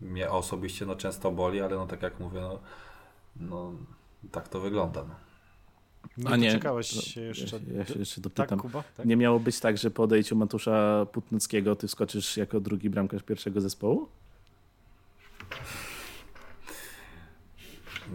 [0.00, 2.58] mnie osobiście no, często boli, ale no tak jak mówię, no,
[3.36, 3.72] no
[4.30, 5.04] tak to wygląda.
[5.04, 5.14] No.
[6.16, 7.56] Nie A nie, czekałeś jeszcze.
[7.56, 8.46] Ja, ja się jeszcze dopytam.
[8.46, 8.84] Tak, Kuba?
[8.96, 9.06] Tak?
[9.06, 13.60] Nie miało być tak, że po odejściu Matusza Putnickiego ty skoczysz jako drugi bramkarz pierwszego
[13.60, 14.08] zespołu?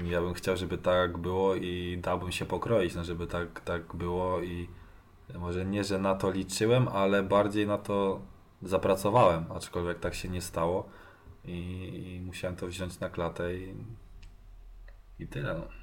[0.06, 4.42] Ja bym chciał, żeby tak było i dałbym się pokroić, no żeby tak, tak było
[4.42, 4.68] i
[5.36, 8.22] może nie, że na to liczyłem, ale bardziej na to
[8.62, 10.90] zapracowałem, aczkolwiek tak się nie stało
[11.46, 11.58] i,
[12.16, 13.76] i musiałem to wziąć na klatę i,
[15.20, 15.54] i tyle.
[15.54, 15.77] No.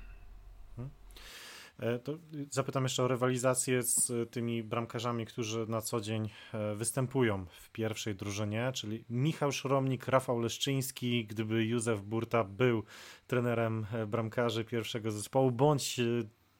[1.80, 2.12] E, to
[2.50, 8.14] zapytam jeszcze o rywalizację z tymi bramkarzami, którzy na co dzień e, występują w pierwszej
[8.14, 11.26] drużynie, czyli Michał Szromnik, Rafał Leszczyński.
[11.26, 12.82] Gdyby Józef Burta był
[13.26, 16.00] trenerem e, bramkarzy pierwszego zespołu, bądź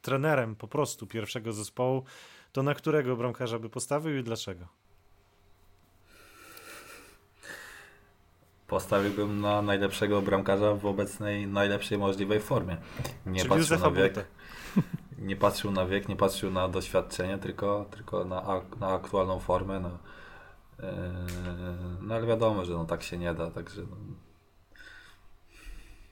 [0.03, 2.05] trenerem po prostu pierwszego zespołu,
[2.53, 4.68] to na którego bramkarza by postawił i dlaczego?
[8.66, 12.77] Postawiłbym na najlepszego bramkarza w obecnej najlepszej możliwej formie.
[13.27, 14.14] Nie Czyli Józefa na wiek.
[14.14, 14.24] Burtę.
[15.24, 19.80] Nie patrzył na wiek, nie patrzył na doświadczenie, tylko, tylko na, na aktualną formę.
[19.80, 20.88] Na, yy,
[22.00, 23.96] no ale wiadomo, że no, tak się nie da, także no,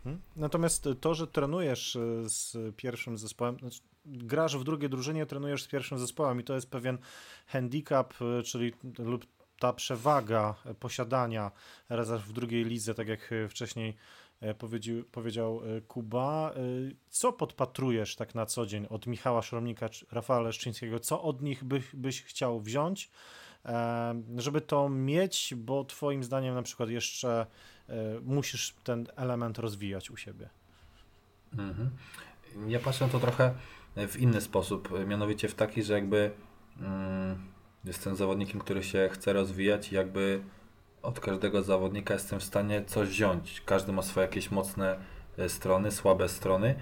[0.04, 0.20] Hmm?
[0.36, 5.68] Natomiast to, że trenujesz e, z pierwszym zespołem, znaczy grasz w drugiej drużynie, trenujesz z
[5.68, 6.98] pierwszym zespołem i to jest pewien
[7.46, 9.26] handicap, e, czyli lub
[9.58, 11.50] ta przewaga posiadania
[11.88, 13.96] rezerw w drugiej lidze, tak jak e, wcześniej
[14.58, 16.54] powiedział, powiedział Kuba.
[17.10, 21.00] Co podpatrujesz tak na co dzień od Michała Szromnika Rafała Leszczyńskiego?
[21.00, 23.10] Co od nich by, byś chciał wziąć,
[24.36, 27.46] żeby to mieć, bo twoim zdaniem na przykład jeszcze
[28.22, 30.48] musisz ten element rozwijać u siebie.
[31.58, 31.90] Mhm.
[32.68, 33.54] Ja patrzę to trochę
[33.96, 36.30] w inny sposób, mianowicie w taki, że jakby
[36.80, 37.52] mm,
[37.84, 40.42] jestem zawodnikiem, który się chce rozwijać i jakby
[41.02, 43.62] od każdego zawodnika jestem w stanie coś wziąć.
[43.66, 44.96] Każdy ma swoje jakieś mocne
[45.38, 46.74] e, strony, słabe strony.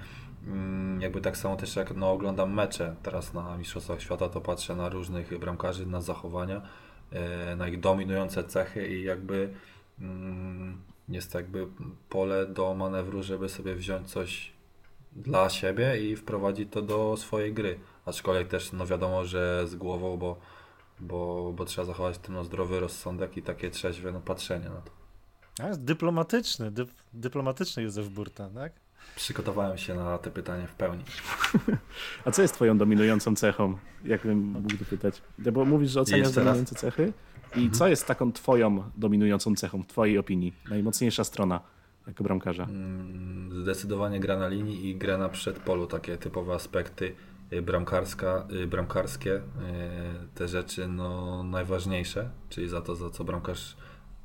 [0.46, 4.76] Mm, jakby tak samo też jak no, oglądam mecze teraz na Mistrzostwach Świata, to patrzę
[4.76, 6.62] na różnych bramkarzy, na zachowania,
[7.12, 9.54] e, na ich dominujące cechy i jakby
[10.00, 11.66] mm, jest to jakby
[12.08, 14.52] pole do manewru, żeby sobie wziąć coś
[15.12, 17.78] dla siebie i wprowadzić to do swojej gry.
[18.06, 20.36] Aczkolwiek też no wiadomo, że z głową, bo,
[21.00, 24.90] bo, bo trzeba zachować ten no, zdrowy rozsądek i takie trzeźwe no, patrzenie na to.
[25.62, 28.72] A, jest dyplomatyczny, dyp, dyplomatyczny Józef Burta, tak?
[29.16, 31.04] Przygotowałem się na te pytanie w pełni.
[32.24, 33.78] A co jest twoją dominującą cechą?
[34.04, 35.22] Jakbym mógł dopytać?
[35.38, 37.12] Bo mówisz, że oceniasz dominujące cechy.
[37.56, 40.54] I co jest taką twoją dominującą cechą, w twojej opinii?
[40.70, 41.60] Najmocniejsza strona
[42.06, 42.64] jako bramkarza?
[42.64, 47.14] Mm, Zdecydowanie gra na linii i gra na przedpolu, takie typowe aspekty
[47.62, 49.42] bramkarska, y, bramkarskie, y,
[50.34, 53.76] te rzeczy no, najważniejsze, czyli za to, za co bramkarz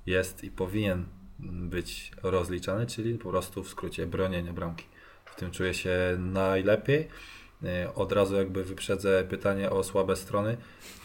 [0.05, 1.05] jest i powinien
[1.69, 4.85] być rozliczany, czyli po prostu w skrócie bronienie bramki.
[5.25, 7.07] W tym czuję się najlepiej.
[7.95, 10.57] Od razu jakby wyprzedzę pytanie o słabe strony.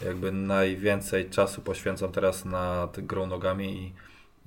[0.05, 3.93] Jakby najwięcej czasu poświęcam teraz nad grą nogami i,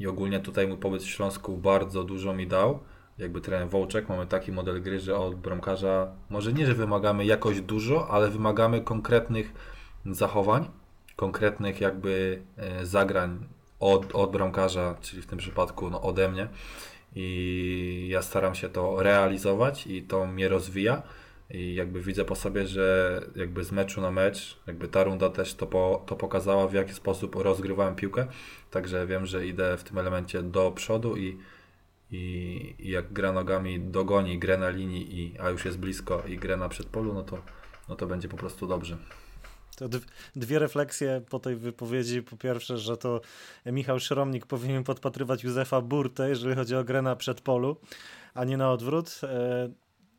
[0.03, 2.81] i ogólnie tutaj mój pobyt w Śląsku bardzo dużo mi dał.
[3.19, 7.61] Jakby trener Wołczek, mamy taki model gry, że od bramkarza może nie, że wymagamy jakoś
[7.61, 9.53] dużo, ale wymagamy konkretnych
[10.07, 10.71] zachowań,
[11.17, 13.47] konkretnych jakby e, zagrań
[13.81, 16.49] od, od bramkarza, czyli w tym przypadku no, ode mnie.
[17.17, 21.03] I ja staram się to realizować i to mnie rozwija.
[21.51, 25.55] I jakby widzę po sobie, że jakby z meczu na mecz, jakby ta runda też
[25.55, 28.27] to, po, to pokazała, w jaki sposób rozgrywałem piłkę.
[28.71, 31.39] Także wiem, że idę w tym elemencie do przodu i,
[32.15, 36.57] i, jak gra nogami dogoni grę na linii, i, a już jest blisko i grę
[36.57, 37.39] na przedpolu, no to,
[37.89, 38.97] no to będzie po prostu dobrze.
[39.77, 39.89] To
[40.37, 42.23] dwie refleksje po tej wypowiedzi.
[42.23, 43.21] Po pierwsze, że to
[43.67, 47.77] Michał Szromnik powinien podpatrywać Józefa Burtę, jeżeli chodzi o grę na przedpolu,
[48.35, 49.21] a nie na odwrót.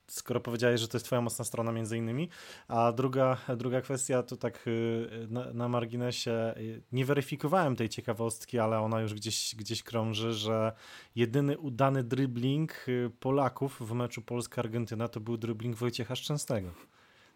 [0.09, 2.29] E, skoro powiedziałeś, że to jest twoja mocna strona między innymi.
[2.67, 8.59] A druga, druga kwestia to tak y, na, na marginesie, y, nie weryfikowałem tej ciekawostki,
[8.59, 10.73] ale ona już gdzieś, gdzieś krąży, że
[11.15, 16.71] jedyny udany dribbling y, Polaków w meczu Polska-Argentyna to był dribbling Wojciecha Szczęsnego.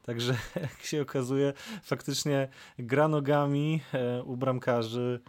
[0.03, 1.53] Także jak się okazuje,
[1.83, 2.47] faktycznie
[2.79, 3.81] gra nogami
[4.25, 5.21] u bramkarzy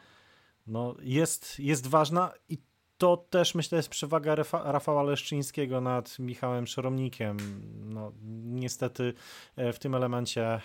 [0.66, 2.58] no, jest, jest ważna i
[3.00, 7.36] to też myślę jest przewaga Rafa, Rafała Leszczyńskiego nad Michałem Szoromnikiem.
[7.84, 8.12] No,
[8.44, 9.14] niestety
[9.56, 10.60] w tym elemencie,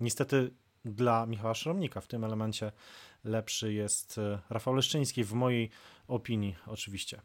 [0.00, 0.50] niestety
[0.84, 2.72] dla Michała Szoromnika w tym elemencie
[3.24, 5.70] lepszy jest Rafał Leszczyński, w mojej
[6.08, 7.20] opinii oczywiście.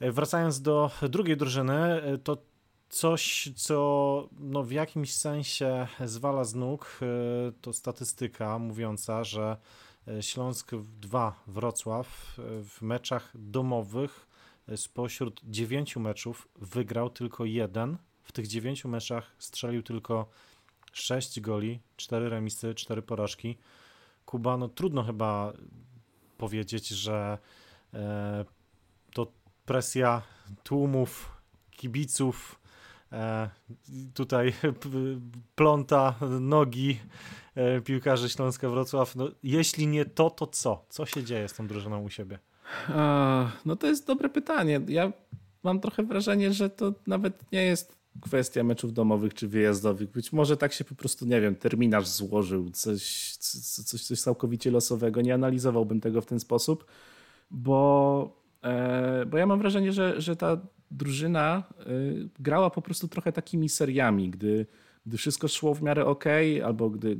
[0.00, 2.36] Wracając do drugiej drużyny, to
[2.88, 7.00] coś, co no, w jakimś sensie zwala z nóg,
[7.60, 9.56] to statystyka mówiąca, że
[10.20, 14.26] Śląsk 2 Wrocław w meczach domowych
[14.76, 17.96] spośród 9 meczów wygrał tylko jeden.
[18.22, 20.28] W tych 9 meczach strzelił tylko
[20.92, 23.58] 6 goli, 4 remisy, 4 porażki.
[24.26, 25.52] Kuba, no trudno chyba
[26.38, 27.38] powiedzieć, że
[27.94, 28.44] e,
[29.12, 29.32] to
[29.66, 30.22] presja
[30.62, 31.36] tłumów,
[31.70, 32.60] kibiców
[34.14, 34.52] tutaj
[35.56, 37.00] pląta nogi
[37.54, 39.16] e, piłkarzy Śląska Wrocław.
[39.16, 40.84] No, jeśli nie to, to co?
[40.88, 42.38] Co się dzieje z tą drużyną u siebie?
[43.64, 44.80] No to jest dobre pytanie.
[44.88, 45.12] Ja
[45.62, 50.10] mam trochę wrażenie, że to nawet nie jest kwestia meczów domowych czy wyjazdowych.
[50.10, 55.20] Być może tak się po prostu, nie wiem, terminarz złożył, coś, coś, coś całkowicie losowego.
[55.20, 56.86] Nie analizowałbym tego w ten sposób,
[57.50, 60.56] bo, e, bo ja mam wrażenie, że, że ta
[60.90, 61.84] drużyna e,
[62.40, 64.66] grała po prostu trochę takimi seriami, gdy,
[65.06, 66.24] gdy wszystko szło w miarę ok,
[66.64, 67.18] albo gdy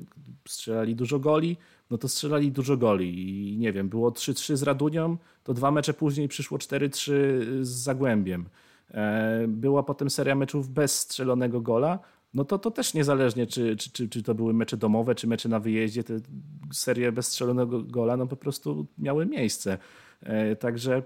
[0.49, 1.57] strzelali dużo goli,
[1.91, 5.95] no to strzelali dużo goli i nie wiem, było 3-3 z Radunią, to dwa mecze
[5.95, 7.13] później przyszło 4-3
[7.61, 8.45] z Zagłębiem.
[8.91, 11.99] E, była potem seria meczów bez strzelonego gola,
[12.35, 15.49] no to to też niezależnie, czy, czy, czy, czy to były mecze domowe, czy mecze
[15.49, 16.15] na wyjeździe, te
[16.73, 19.79] serie bez strzelonego gola, no po prostu miały miejsce.
[20.23, 21.03] E, także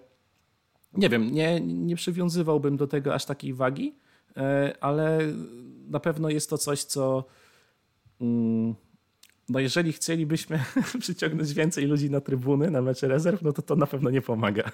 [0.94, 3.94] nie wiem, nie, nie przywiązywałbym do tego aż takiej wagi,
[4.36, 5.18] e, ale
[5.88, 7.24] na pewno jest to coś, co.
[8.20, 8.74] Mm,
[9.48, 10.64] no jeżeli chcielibyśmy
[11.00, 14.70] przyciągnąć więcej ludzi na trybuny, na mecze rezerw, no to to na pewno nie pomaga.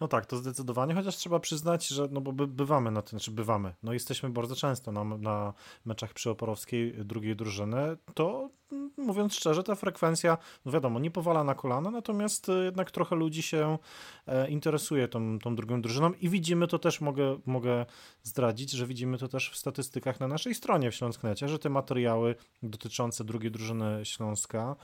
[0.00, 3.30] No tak, to zdecydowanie, chociaż trzeba przyznać, że no bo by, bywamy na tym, znaczy
[3.30, 9.62] bywamy, no jesteśmy bardzo często na, na meczach przyoporowskiej drugiej drużyny, to mm, mówiąc szczerze,
[9.62, 13.78] ta frekwencja, no wiadomo, nie powala na kolana, natomiast e, jednak trochę ludzi się
[14.26, 17.86] e, interesuje tą, tą drugą drużyną i widzimy to też, mogę, mogę
[18.22, 22.34] zdradzić, że widzimy to też w statystykach na naszej stronie w Śląsknecie, że te materiały
[22.62, 24.76] dotyczące drugiej drużyny Śląska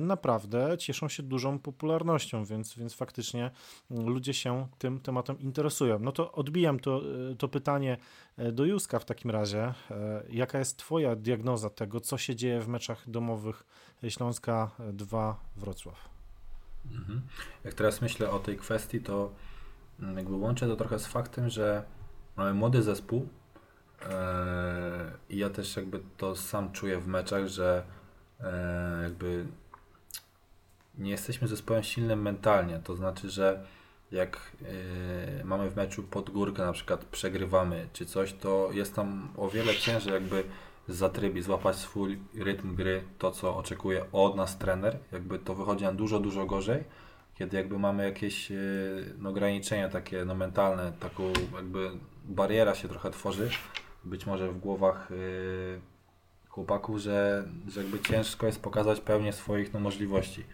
[0.00, 3.50] naprawdę cieszą się dużą popularnością, więc, więc faktycznie
[3.90, 5.98] mm, ludzie się tym tematem interesują.
[5.98, 7.96] No to odbijam to, e, to pytanie
[8.36, 9.74] e, do Józka w takim razie.
[10.30, 13.66] Jaka jest Twoja diagnoza tego, co się dzieje w meczach domowych
[14.08, 16.08] Śląska 2 Wrocław?
[16.92, 17.20] Mhm.
[17.64, 19.32] Jak teraz myślę o tej kwestii, to
[20.00, 21.84] mm, jakby łączę to trochę z faktem, że
[22.36, 23.28] mamy młody zespół
[25.28, 27.84] i ja też jakby to sam czuję w meczach, że
[29.02, 29.46] jakby
[30.98, 32.80] nie jesteśmy zespołem silnym mentalnie.
[32.84, 33.64] To znaczy, że
[34.12, 39.28] jak yy, mamy w meczu pod górkę, na przykład przegrywamy czy coś, to jest tam
[39.36, 40.44] o wiele ciężej jakby
[40.88, 44.98] zatrybić, złapać swój rytm gry, to co oczekuje od nas trener.
[45.12, 46.84] Jakby to wychodzi nam dużo, dużo gorzej,
[47.34, 51.90] kiedy jakby mamy jakieś yy, no, ograniczenia takie no, mentalne, taką jakby
[52.24, 53.50] bariera się trochę tworzy,
[54.04, 55.80] być może w głowach yy,
[56.48, 60.44] chłopaków, że, że jakby ciężko jest pokazać pełnię swoich no, możliwości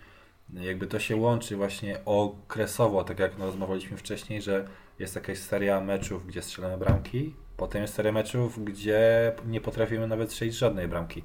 [0.54, 5.80] jakby to się łączy właśnie okresowo, tak jak no, rozmawialiśmy wcześniej, że jest jakaś seria
[5.80, 11.24] meczów, gdzie strzelamy bramki, potem jest seria meczów, gdzie nie potrafimy nawet strzelić żadnej bramki.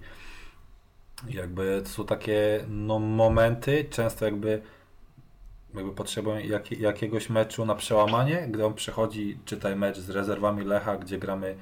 [1.29, 4.61] Jakby to są takie no, momenty, często jakby,
[5.73, 10.97] jakby potrzebują jak, jakiegoś meczu na przełamanie, gdy on przechodzi, czytaj mecz z rezerwami Lecha,
[10.97, 11.55] gdzie gramy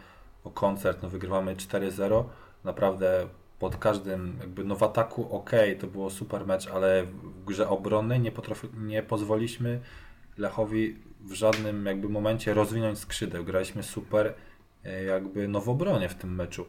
[0.44, 2.24] o koncert, no wygrywamy 4-0,
[2.64, 3.28] naprawdę
[3.64, 8.20] pod każdym, jakby no w ataku ok, to było super mecz, ale w grze obronnej
[8.20, 9.80] nie, potrafi, nie pozwoliliśmy
[10.38, 13.44] Lechowi w żadnym jakby momencie rozwinąć skrzydeł.
[13.44, 14.34] Graliśmy super
[14.84, 16.66] e, jakby no w obronie w tym meczu.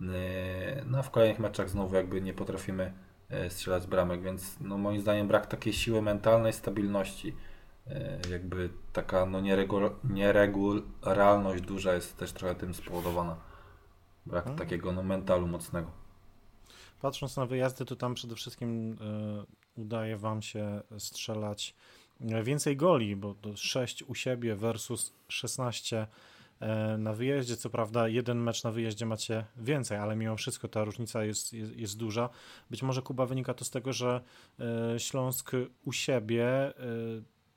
[0.00, 2.92] E, no a w kolejnych meczach znowu jakby nie potrafimy
[3.30, 7.34] e, strzelać bramek, więc no moim zdaniem brak takiej siły mentalnej, stabilności,
[8.30, 9.40] jakby taka no
[10.04, 13.36] nieregularność duża jest też trochę tym spowodowana.
[14.26, 14.58] Brak hmm.
[14.58, 16.03] takiego no mentalu mocnego
[17.00, 18.96] patrząc na wyjazdy, to tam przede wszystkim
[19.76, 21.74] e, udaje Wam się strzelać
[22.20, 26.06] e, więcej goli, bo to 6 u siebie versus 16
[26.60, 27.56] e, na wyjeździe.
[27.56, 31.76] Co prawda, jeden mecz na wyjeździe macie więcej, ale mimo wszystko ta różnica jest, jest,
[31.76, 32.28] jest duża.
[32.70, 34.20] Być może Kuba wynika to z tego, że
[34.98, 35.52] Śląsk
[35.84, 36.72] u siebie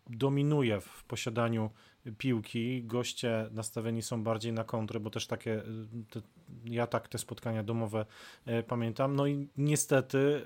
[0.09, 1.69] dominuje w posiadaniu
[2.17, 2.83] piłki.
[2.83, 5.63] Goście nastawieni są bardziej na kontrę, bo też takie,
[6.09, 6.21] te,
[6.65, 8.05] ja tak te spotkania domowe
[8.45, 9.15] e, pamiętam.
[9.15, 10.45] No i niestety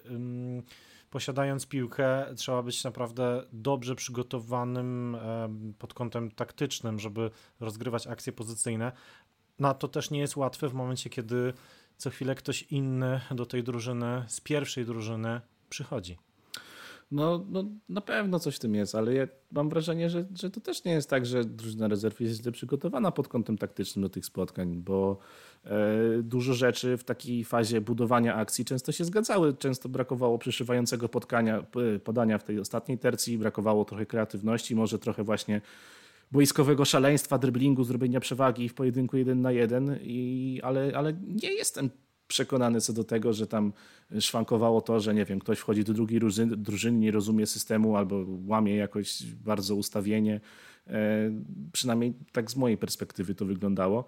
[1.10, 5.18] posiadając piłkę, trzeba być naprawdę dobrze przygotowanym
[5.80, 8.92] pod kątem taktycznym, żeby rozgrywać akcje pozycyjne.
[9.60, 11.54] No to też nie jest łatwe w momencie, kiedy
[11.98, 16.18] co chwilę ktoś inny do tej drużyny, z pierwszej drużyny przychodzi.
[17.12, 20.62] No, no na pewno coś w tym jest, ale ja mam wrażenie, że, że to
[20.62, 24.26] też nie jest tak, że drużyna rezerw jest źle przygotowana pod kątem taktycznym do tych
[24.26, 25.18] spotkań, bo
[25.66, 25.70] e,
[26.24, 29.54] dużo rzeczy w takiej fazie budowania akcji często się zgadzały.
[29.54, 31.66] Często brakowało przyszywającego podkania,
[32.04, 35.62] podania w tej ostatniej tercji, brakowało trochę kreatywności, może trochę właśnie
[36.32, 41.90] boiskowego szaleństwa, dryblingu, zrobienia przewagi w pojedynku jeden na jeden, i, ale, ale nie jestem
[42.32, 43.74] przekonany co do tego, że tam
[44.20, 46.20] szwankowało to, że nie wiem, ktoś wchodzi do drugiej
[46.58, 50.42] drużyny, nie rozumie systemu albo łamie jakoś bardzo ustawienie.
[50.88, 51.32] E,
[51.72, 54.06] przynajmniej tak z mojej perspektywy to wyglądało.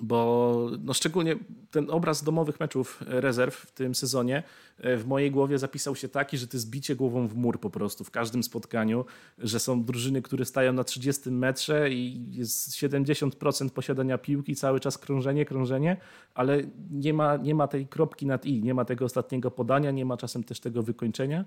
[0.00, 1.36] Bo no szczególnie
[1.70, 4.42] ten obraz domowych meczów rezerw w tym sezonie
[4.78, 7.70] e, w mojej głowie zapisał się taki, że to jest bicie głową w mur po
[7.70, 9.04] prostu w każdym spotkaniu,
[9.38, 14.98] że są drużyny, które stają na 30 metrze i jest 70% posiadania piłki, cały czas
[14.98, 15.96] krążenie, krążenie,
[16.34, 20.04] ale nie ma, nie ma tej kropki nad i, nie ma tego ostatniego podania, nie
[20.04, 21.44] ma czasem też tego wykończenia.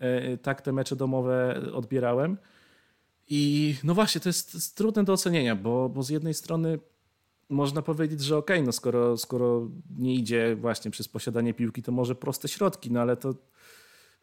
[0.00, 2.36] E, tak te mecze domowe odbierałem.
[3.28, 6.78] I no właśnie, to jest, to jest trudne do ocenienia, bo, bo z jednej strony
[7.52, 11.92] można powiedzieć, że okej, okay, no skoro, skoro nie idzie właśnie przez posiadanie piłki, to
[11.92, 13.34] może proste środki, no ale to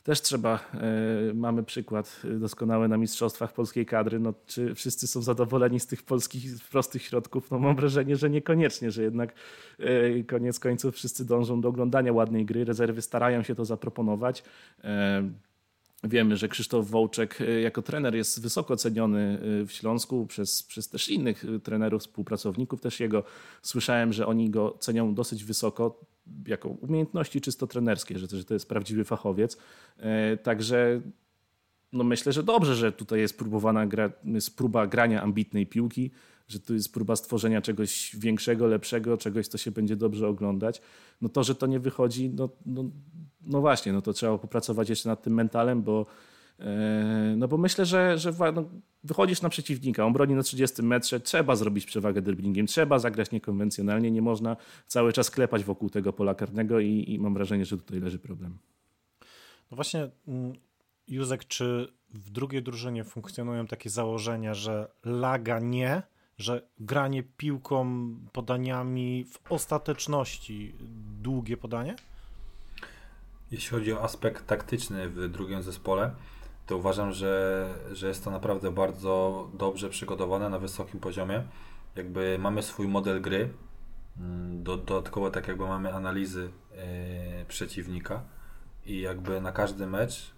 [0.03, 5.79] też trzeba, e, mamy przykład doskonały na mistrzostwach polskiej kadry, no czy wszyscy są zadowoleni
[5.79, 7.51] z tych polskich prostych środków?
[7.51, 9.33] No mam wrażenie, że niekoniecznie, że jednak
[9.79, 14.43] e, koniec końców wszyscy dążą do oglądania ładnej gry, rezerwy starają się to zaproponować.
[14.83, 15.29] E,
[16.03, 20.89] Wiemy, że Krzysztof Wołczek y, jako trener jest wysoko ceniony y, w Śląsku przez, przez
[20.89, 23.23] też innych y, trenerów, współpracowników też jego.
[23.61, 25.99] Słyszałem, że oni go cenią dosyć wysoko
[26.47, 29.57] jako umiejętności czysto trenerskie, że to, że to jest prawdziwy fachowiec.
[30.43, 31.01] Także
[31.93, 36.11] no myślę, że dobrze, że tutaj jest próbowana gra, jest próba grania ambitnej piłki,
[36.47, 40.81] że tu jest próba stworzenia czegoś większego, lepszego, czegoś, co się będzie dobrze oglądać.
[41.21, 42.89] No to, że to nie wychodzi, no, no,
[43.49, 46.05] no właśnie, no to trzeba popracować jeszcze nad tym mentalem, bo
[46.59, 48.69] e, no bo myślę, że, że no,
[49.03, 54.11] wychodzisz na przeciwnika, on broni na 30 metrze, trzeba zrobić przewagę dribblingiem, trzeba zagrać niekonwencjonalnie,
[54.11, 57.99] nie można cały czas klepać wokół tego pola karnego i, i mam wrażenie, że tutaj
[57.99, 58.57] leży problem.
[59.71, 60.53] No właśnie, mm,
[61.07, 66.01] Józek, czy w drugiej drużynie funkcjonują takie założenia, że laga nie,
[66.37, 70.75] że granie piłką, podaniami w ostateczności
[71.21, 71.95] długie podanie?
[73.51, 76.11] Jeśli chodzi o aspekt taktyczny w drugim zespole,
[76.67, 81.43] to uważam, że, że jest to naprawdę bardzo dobrze przygotowane na wysokim poziomie.
[81.95, 83.49] Jakby mamy swój model gry,
[84.19, 88.21] mm, dodatkowo tak jakby mamy analizy yy, przeciwnika
[88.85, 90.31] i jakby na każdy mecz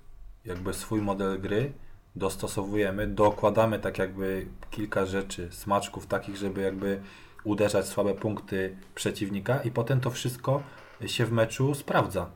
[0.45, 1.74] jakby swój model gry
[2.16, 7.01] dostosowujemy, dokładamy tak jakby kilka rzeczy, smaczków takich, żeby jakby
[7.43, 10.64] uderzać słabe punkty przeciwnika i potem to wszystko
[11.05, 12.30] się w meczu sprawdza.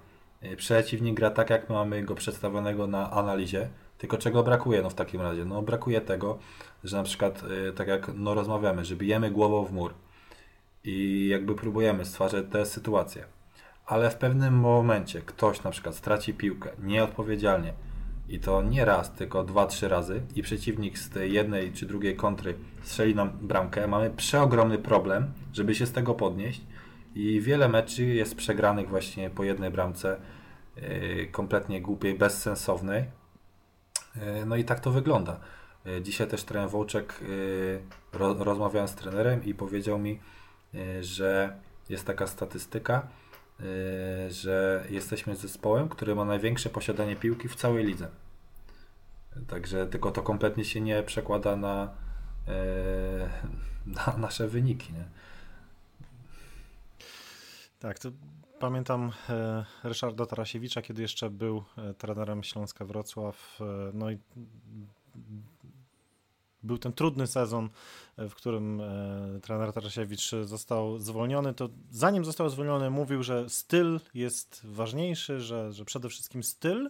[0.51, 4.95] Y, przeciwnik gra tak, jak mamy go przedstawionego na analizie, tylko czego brakuje no w
[4.95, 5.45] takim razie?
[5.45, 6.39] No brakuje tego,
[6.83, 9.93] że na przykład y, tak jak no rozmawiamy, że bijemy głową w mur
[10.83, 13.25] i jakby próbujemy stwarzać te sytuacje.
[13.85, 17.73] Ale w pewnym momencie ktoś na przykład straci piłkę nieodpowiedzialnie
[18.29, 22.15] i to nie raz, tylko dwa, trzy razy i przeciwnik z tej jednej czy drugiej
[22.15, 26.61] kontry strzeli nam bramkę, mamy przeogromny problem, żeby się z tego podnieść
[27.15, 30.17] i wiele meczy jest przegranych właśnie po jednej bramce,
[30.75, 33.03] yy, kompletnie głupiej, bezsensownej.
[34.15, 35.39] Yy, no i tak to wygląda.
[35.85, 37.19] Yy, dzisiaj też trener Wołczek
[38.13, 40.19] ro, rozmawiałem z trenerem i powiedział mi,
[41.01, 41.55] że
[41.89, 43.07] jest taka statystyka,
[44.29, 48.07] że jesteśmy zespołem, który ma największe posiadanie piłki w całej lidze.
[49.47, 51.89] Także tylko to kompletnie się nie przekłada na,
[54.07, 54.93] na nasze wyniki.
[54.93, 55.05] Nie?
[57.85, 58.09] Tak, to
[58.59, 63.59] pamiętam e, Ryszarda Tarasiewicza, kiedy jeszcze był e, trenerem Śląska Wrocław.
[63.61, 64.17] E, no i
[66.63, 67.69] był ten trudny sezon,
[68.17, 68.81] w którym
[69.41, 75.85] trener Tarasiewicz został zwolniony, to zanim został zwolniony mówił, że styl jest ważniejszy, że, że
[75.85, 76.89] przede wszystkim styl.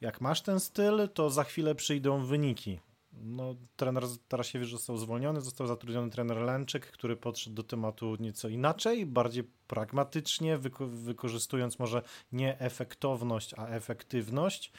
[0.00, 2.80] Jak masz ten styl, to za chwilę przyjdą wyniki
[3.22, 9.06] no, trener Tarasiewicz został zwolniony, został zatrudniony trener Lęczyk, który podszedł do tematu nieco inaczej,
[9.06, 12.02] bardziej pragmatycznie, wyko wykorzystując może
[12.32, 14.72] nie efektowność, a efektywność.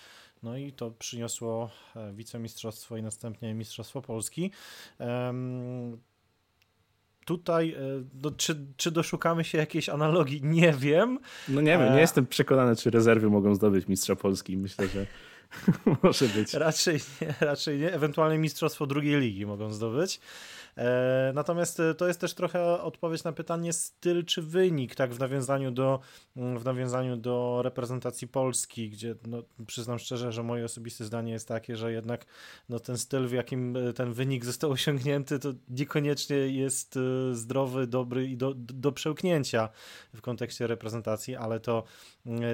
[0.43, 4.51] No i to przyniosło e, wicemistrzostwo i następnie Mistrzostwo Polski.
[4.99, 5.97] Um,
[7.25, 10.41] tutaj, e, no, czy, czy doszukamy się jakiejś analogii?
[10.43, 11.19] Nie wiem.
[11.49, 14.57] No nie wiem, nie e, jestem przekonany, czy rezerwy mogą zdobyć Mistrza Polski.
[14.57, 15.07] Myślę, że
[16.03, 16.53] Może być.
[16.53, 17.93] Raczej nie, raczej nie.
[17.93, 20.19] Ewentualnie mistrzostwo drugiej ligi mogą zdobyć.
[20.77, 25.19] E, natomiast e, to jest też trochę odpowiedź na pytanie styl czy wynik, tak w
[25.19, 25.99] nawiązaniu do,
[26.35, 31.75] w nawiązaniu do reprezentacji Polski, gdzie no, przyznam szczerze, że moje osobiste zdanie jest takie,
[31.75, 32.25] że jednak
[32.69, 36.99] no, ten styl, w jakim e, ten wynik został osiągnięty, to niekoniecznie jest
[37.31, 39.69] zdrowy, dobry i do, do przełknięcia
[40.15, 41.83] w kontekście reprezentacji, ale to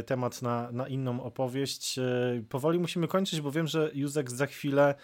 [0.06, 2.00] temat na, na inną opowieść.
[2.50, 4.96] Powoli musimy kończyć, bo wiem, że Józek za chwilę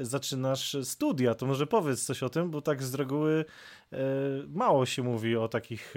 [0.00, 3.44] zaczynasz studia, to może powiedz coś o tym, bo tak z reguły
[3.92, 3.96] e,
[4.48, 5.94] mało się mówi o takich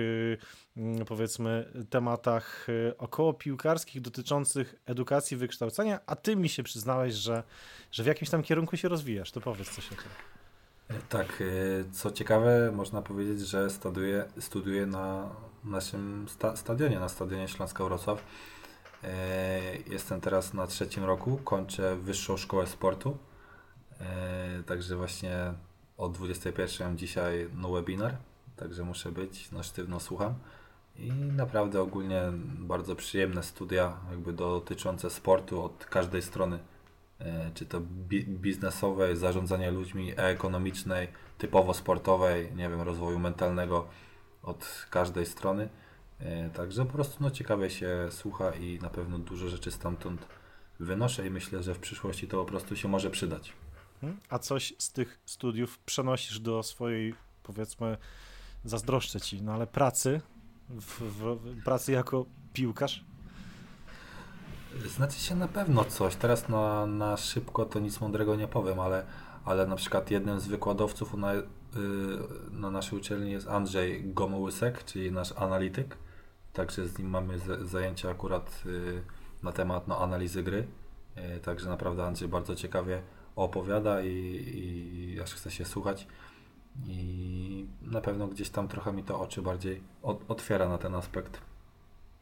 [1.00, 7.43] e, powiedzmy tematach e, około piłkarskich dotyczących edukacji, wykształcenia, a ty mi się przyznałeś, że,
[7.91, 10.12] że w jakimś tam kierunku się rozwijasz, to powiedz coś o tym.
[11.10, 11.43] Tak,
[11.91, 15.30] co ciekawe, można powiedzieć, że studiuję, studiuję na
[15.64, 18.24] naszym sta stadionie, na stadionie Śląska Wrocław.
[19.88, 23.18] Jestem teraz na trzecim roku, kończę Wyższą Szkołę Sportu.
[24.66, 25.54] Także właśnie
[25.97, 28.18] o 21 mam dzisiaj no webinar,
[28.56, 30.34] także muszę być, no sztywno słucham.
[30.95, 32.22] I naprawdę ogólnie
[32.60, 36.60] bardzo przyjemne studia, jakby dotyczące sportu od każdej strony,
[37.20, 43.88] e, czy to bi biznesowej, zarządzania ludźmi, ekonomicznej, typowo sportowej, nie wiem, rozwoju mentalnego
[44.43, 45.70] od każdej strony.
[46.20, 50.28] E, także po prostu no, ciekawie się słucha i na pewno dużo rzeczy stamtąd
[50.80, 53.54] wynoszę i myślę, że w przyszłości to po prostu się może przydać.
[54.04, 54.20] Mhm.
[54.30, 57.97] A coś z tych studiów przenosisz do swojej, powiedzmy,
[58.66, 60.22] zazdroszczę ci, no ale pracy,
[60.70, 63.06] w, w, pracy jako piłkarz?
[64.88, 66.16] Znaczy się na pewno coś.
[66.16, 69.06] Teraz na, na szybko to nic mądrego nie powiem, ale,
[69.45, 71.43] ale na przykład jednym z wykładowców na, yy,
[72.52, 75.97] na naszej uczelni jest Andrzej Gomołysek, czyli nasz analityk.
[76.54, 79.04] Także z nim mamy zajęcia akurat yy,
[79.43, 80.68] na temat no, analizy gry.
[81.16, 83.02] Yy, także naprawdę Andrzej bardzo ciekawie
[83.44, 84.10] opowiada i,
[85.16, 86.08] i aż chce się słuchać.
[86.88, 89.82] I na pewno gdzieś tam trochę mi to oczy bardziej
[90.28, 91.42] otwiera na ten aspekt.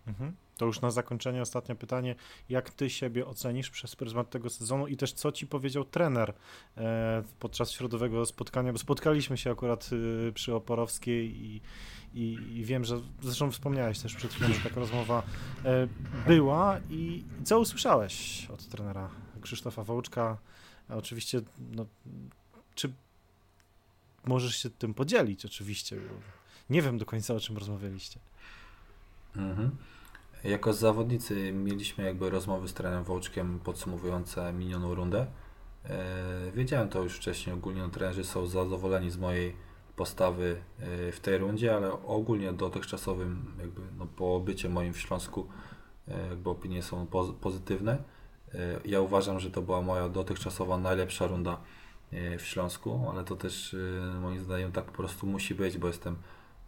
[0.07, 0.33] Mhm.
[0.57, 2.15] To już na zakończenie ostatnie pytanie.
[2.49, 6.33] Jak ty siebie ocenisz przez pryzmat tego sezonu i też co ci powiedział trener
[6.77, 8.71] e, podczas środowego spotkania?
[8.71, 11.61] Bo spotkaliśmy się akurat y, przy Oporowskiej i,
[12.13, 15.23] i, i, wiem, że zresztą wspomniałeś też przed chwilą, że taka rozmowa
[15.65, 15.87] e,
[16.27, 16.79] była.
[16.89, 19.09] I co usłyszałeś od trenera
[19.41, 20.37] Krzysztofa Wołczka?
[20.89, 21.85] A oczywiście, no,
[22.75, 22.93] czy
[24.25, 25.97] możesz się tym podzielić, oczywiście,
[26.69, 28.19] nie wiem do końca o czym rozmawialiście.
[29.35, 29.71] Mhm.
[30.43, 35.27] Jako zawodnicy mieliśmy jakby rozmowy z trenerem Wołczkiem podsumowujące minioną rundę.
[35.85, 39.55] E, wiedziałem to już wcześniej, ogólnie no, trenerzy są zadowoleni z mojej
[39.95, 45.47] postawy e, w tej rundzie, ale ogólnie dotychczasowym jakby no, po bycie moim w Śląsku
[46.07, 47.07] e, jakby opinie są
[47.41, 47.97] pozytywne.
[48.57, 51.57] E, ja uważam, że to była moja dotychczasowa najlepsza runda
[52.11, 55.87] e, w Śląsku, ale to też e, moim zdaniem tak po prostu musi być, bo
[55.87, 56.15] jestem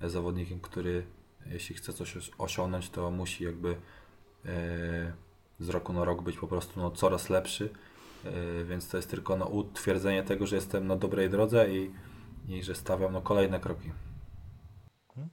[0.01, 1.05] zawodnikiem, który
[1.45, 3.75] jeśli chce coś osiągnąć, to musi jakby
[5.59, 7.69] z roku na rok być po prostu no, coraz lepszy,
[8.65, 11.91] więc to jest tylko no, utwierdzenie tego, że jestem na dobrej drodze i,
[12.47, 13.91] i że stawiam no, kolejne kroki.
[15.09, 15.29] Mhm.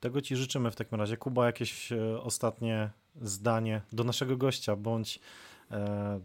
[0.00, 1.16] Tego Ci życzymy w takim razie.
[1.16, 5.20] Kuba, jakieś ostatnie zdanie do naszego gościa, bądź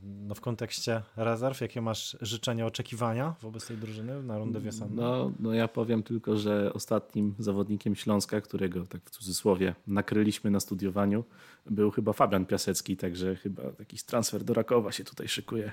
[0.04, 5.02] no w kontekście rezerw, jakie masz życzenia, oczekiwania wobec tej drużyny na rundę wiosenną?
[5.02, 10.60] No, no ja powiem tylko, że ostatnim zawodnikiem Śląska, którego tak w cudzysłowie nakryliśmy na
[10.60, 11.24] studiowaniu,
[11.66, 15.72] był chyba Fabian Piasecki, także chyba jakiś transfer do Rakowa się tutaj szykuje.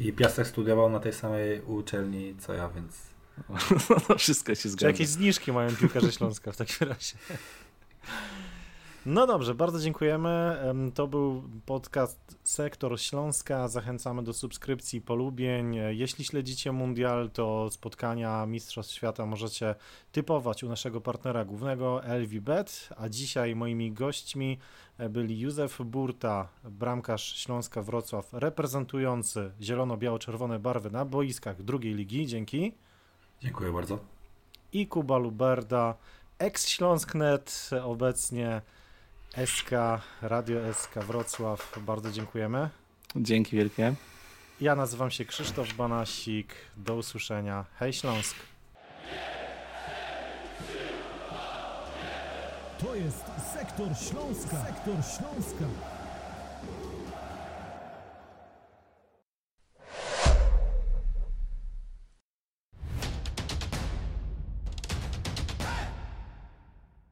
[0.00, 3.02] I Piasek studiował na tej samej uczelni co ja, więc...
[4.08, 4.78] No, wszystko się zgadza.
[4.78, 7.14] Czy jakieś zniżki mają piłkarze Śląska w takim razie?
[9.06, 10.62] No dobrze, bardzo dziękujemy.
[10.94, 13.68] To był podcast Sektor Śląska.
[13.68, 15.74] Zachęcamy do subskrypcji, polubień.
[15.90, 19.74] Jeśli śledzicie Mundial, to spotkania Mistrzostw Świata możecie
[20.12, 24.58] typować u naszego partnera głównego LVBet, a dzisiaj moimi gośćmi
[24.98, 32.26] e, byli Józef Burta, bramkarz Śląska Wrocław, reprezentujący zielono-biało-czerwone barwy na boiskach drugiej ligi.
[32.26, 32.74] Dzięki.
[33.40, 33.98] Dziękuję bardzo.
[34.72, 35.94] I Kuba Luberda,
[36.38, 38.62] ex-Śląsknet, obecnie
[39.36, 39.70] SK,
[40.22, 42.68] Radio SK Wrocław, bardzo dziękujemy.
[43.16, 43.94] Dzięki wielkie.
[44.60, 46.54] Ja nazywam się Krzysztof Banasik.
[46.76, 47.64] Do usłyszenia.
[47.78, 48.36] Hej Śląsk.
[52.78, 53.24] To jest
[53.54, 54.64] sektor Śląska.
[54.66, 55.64] Sektor Śląska.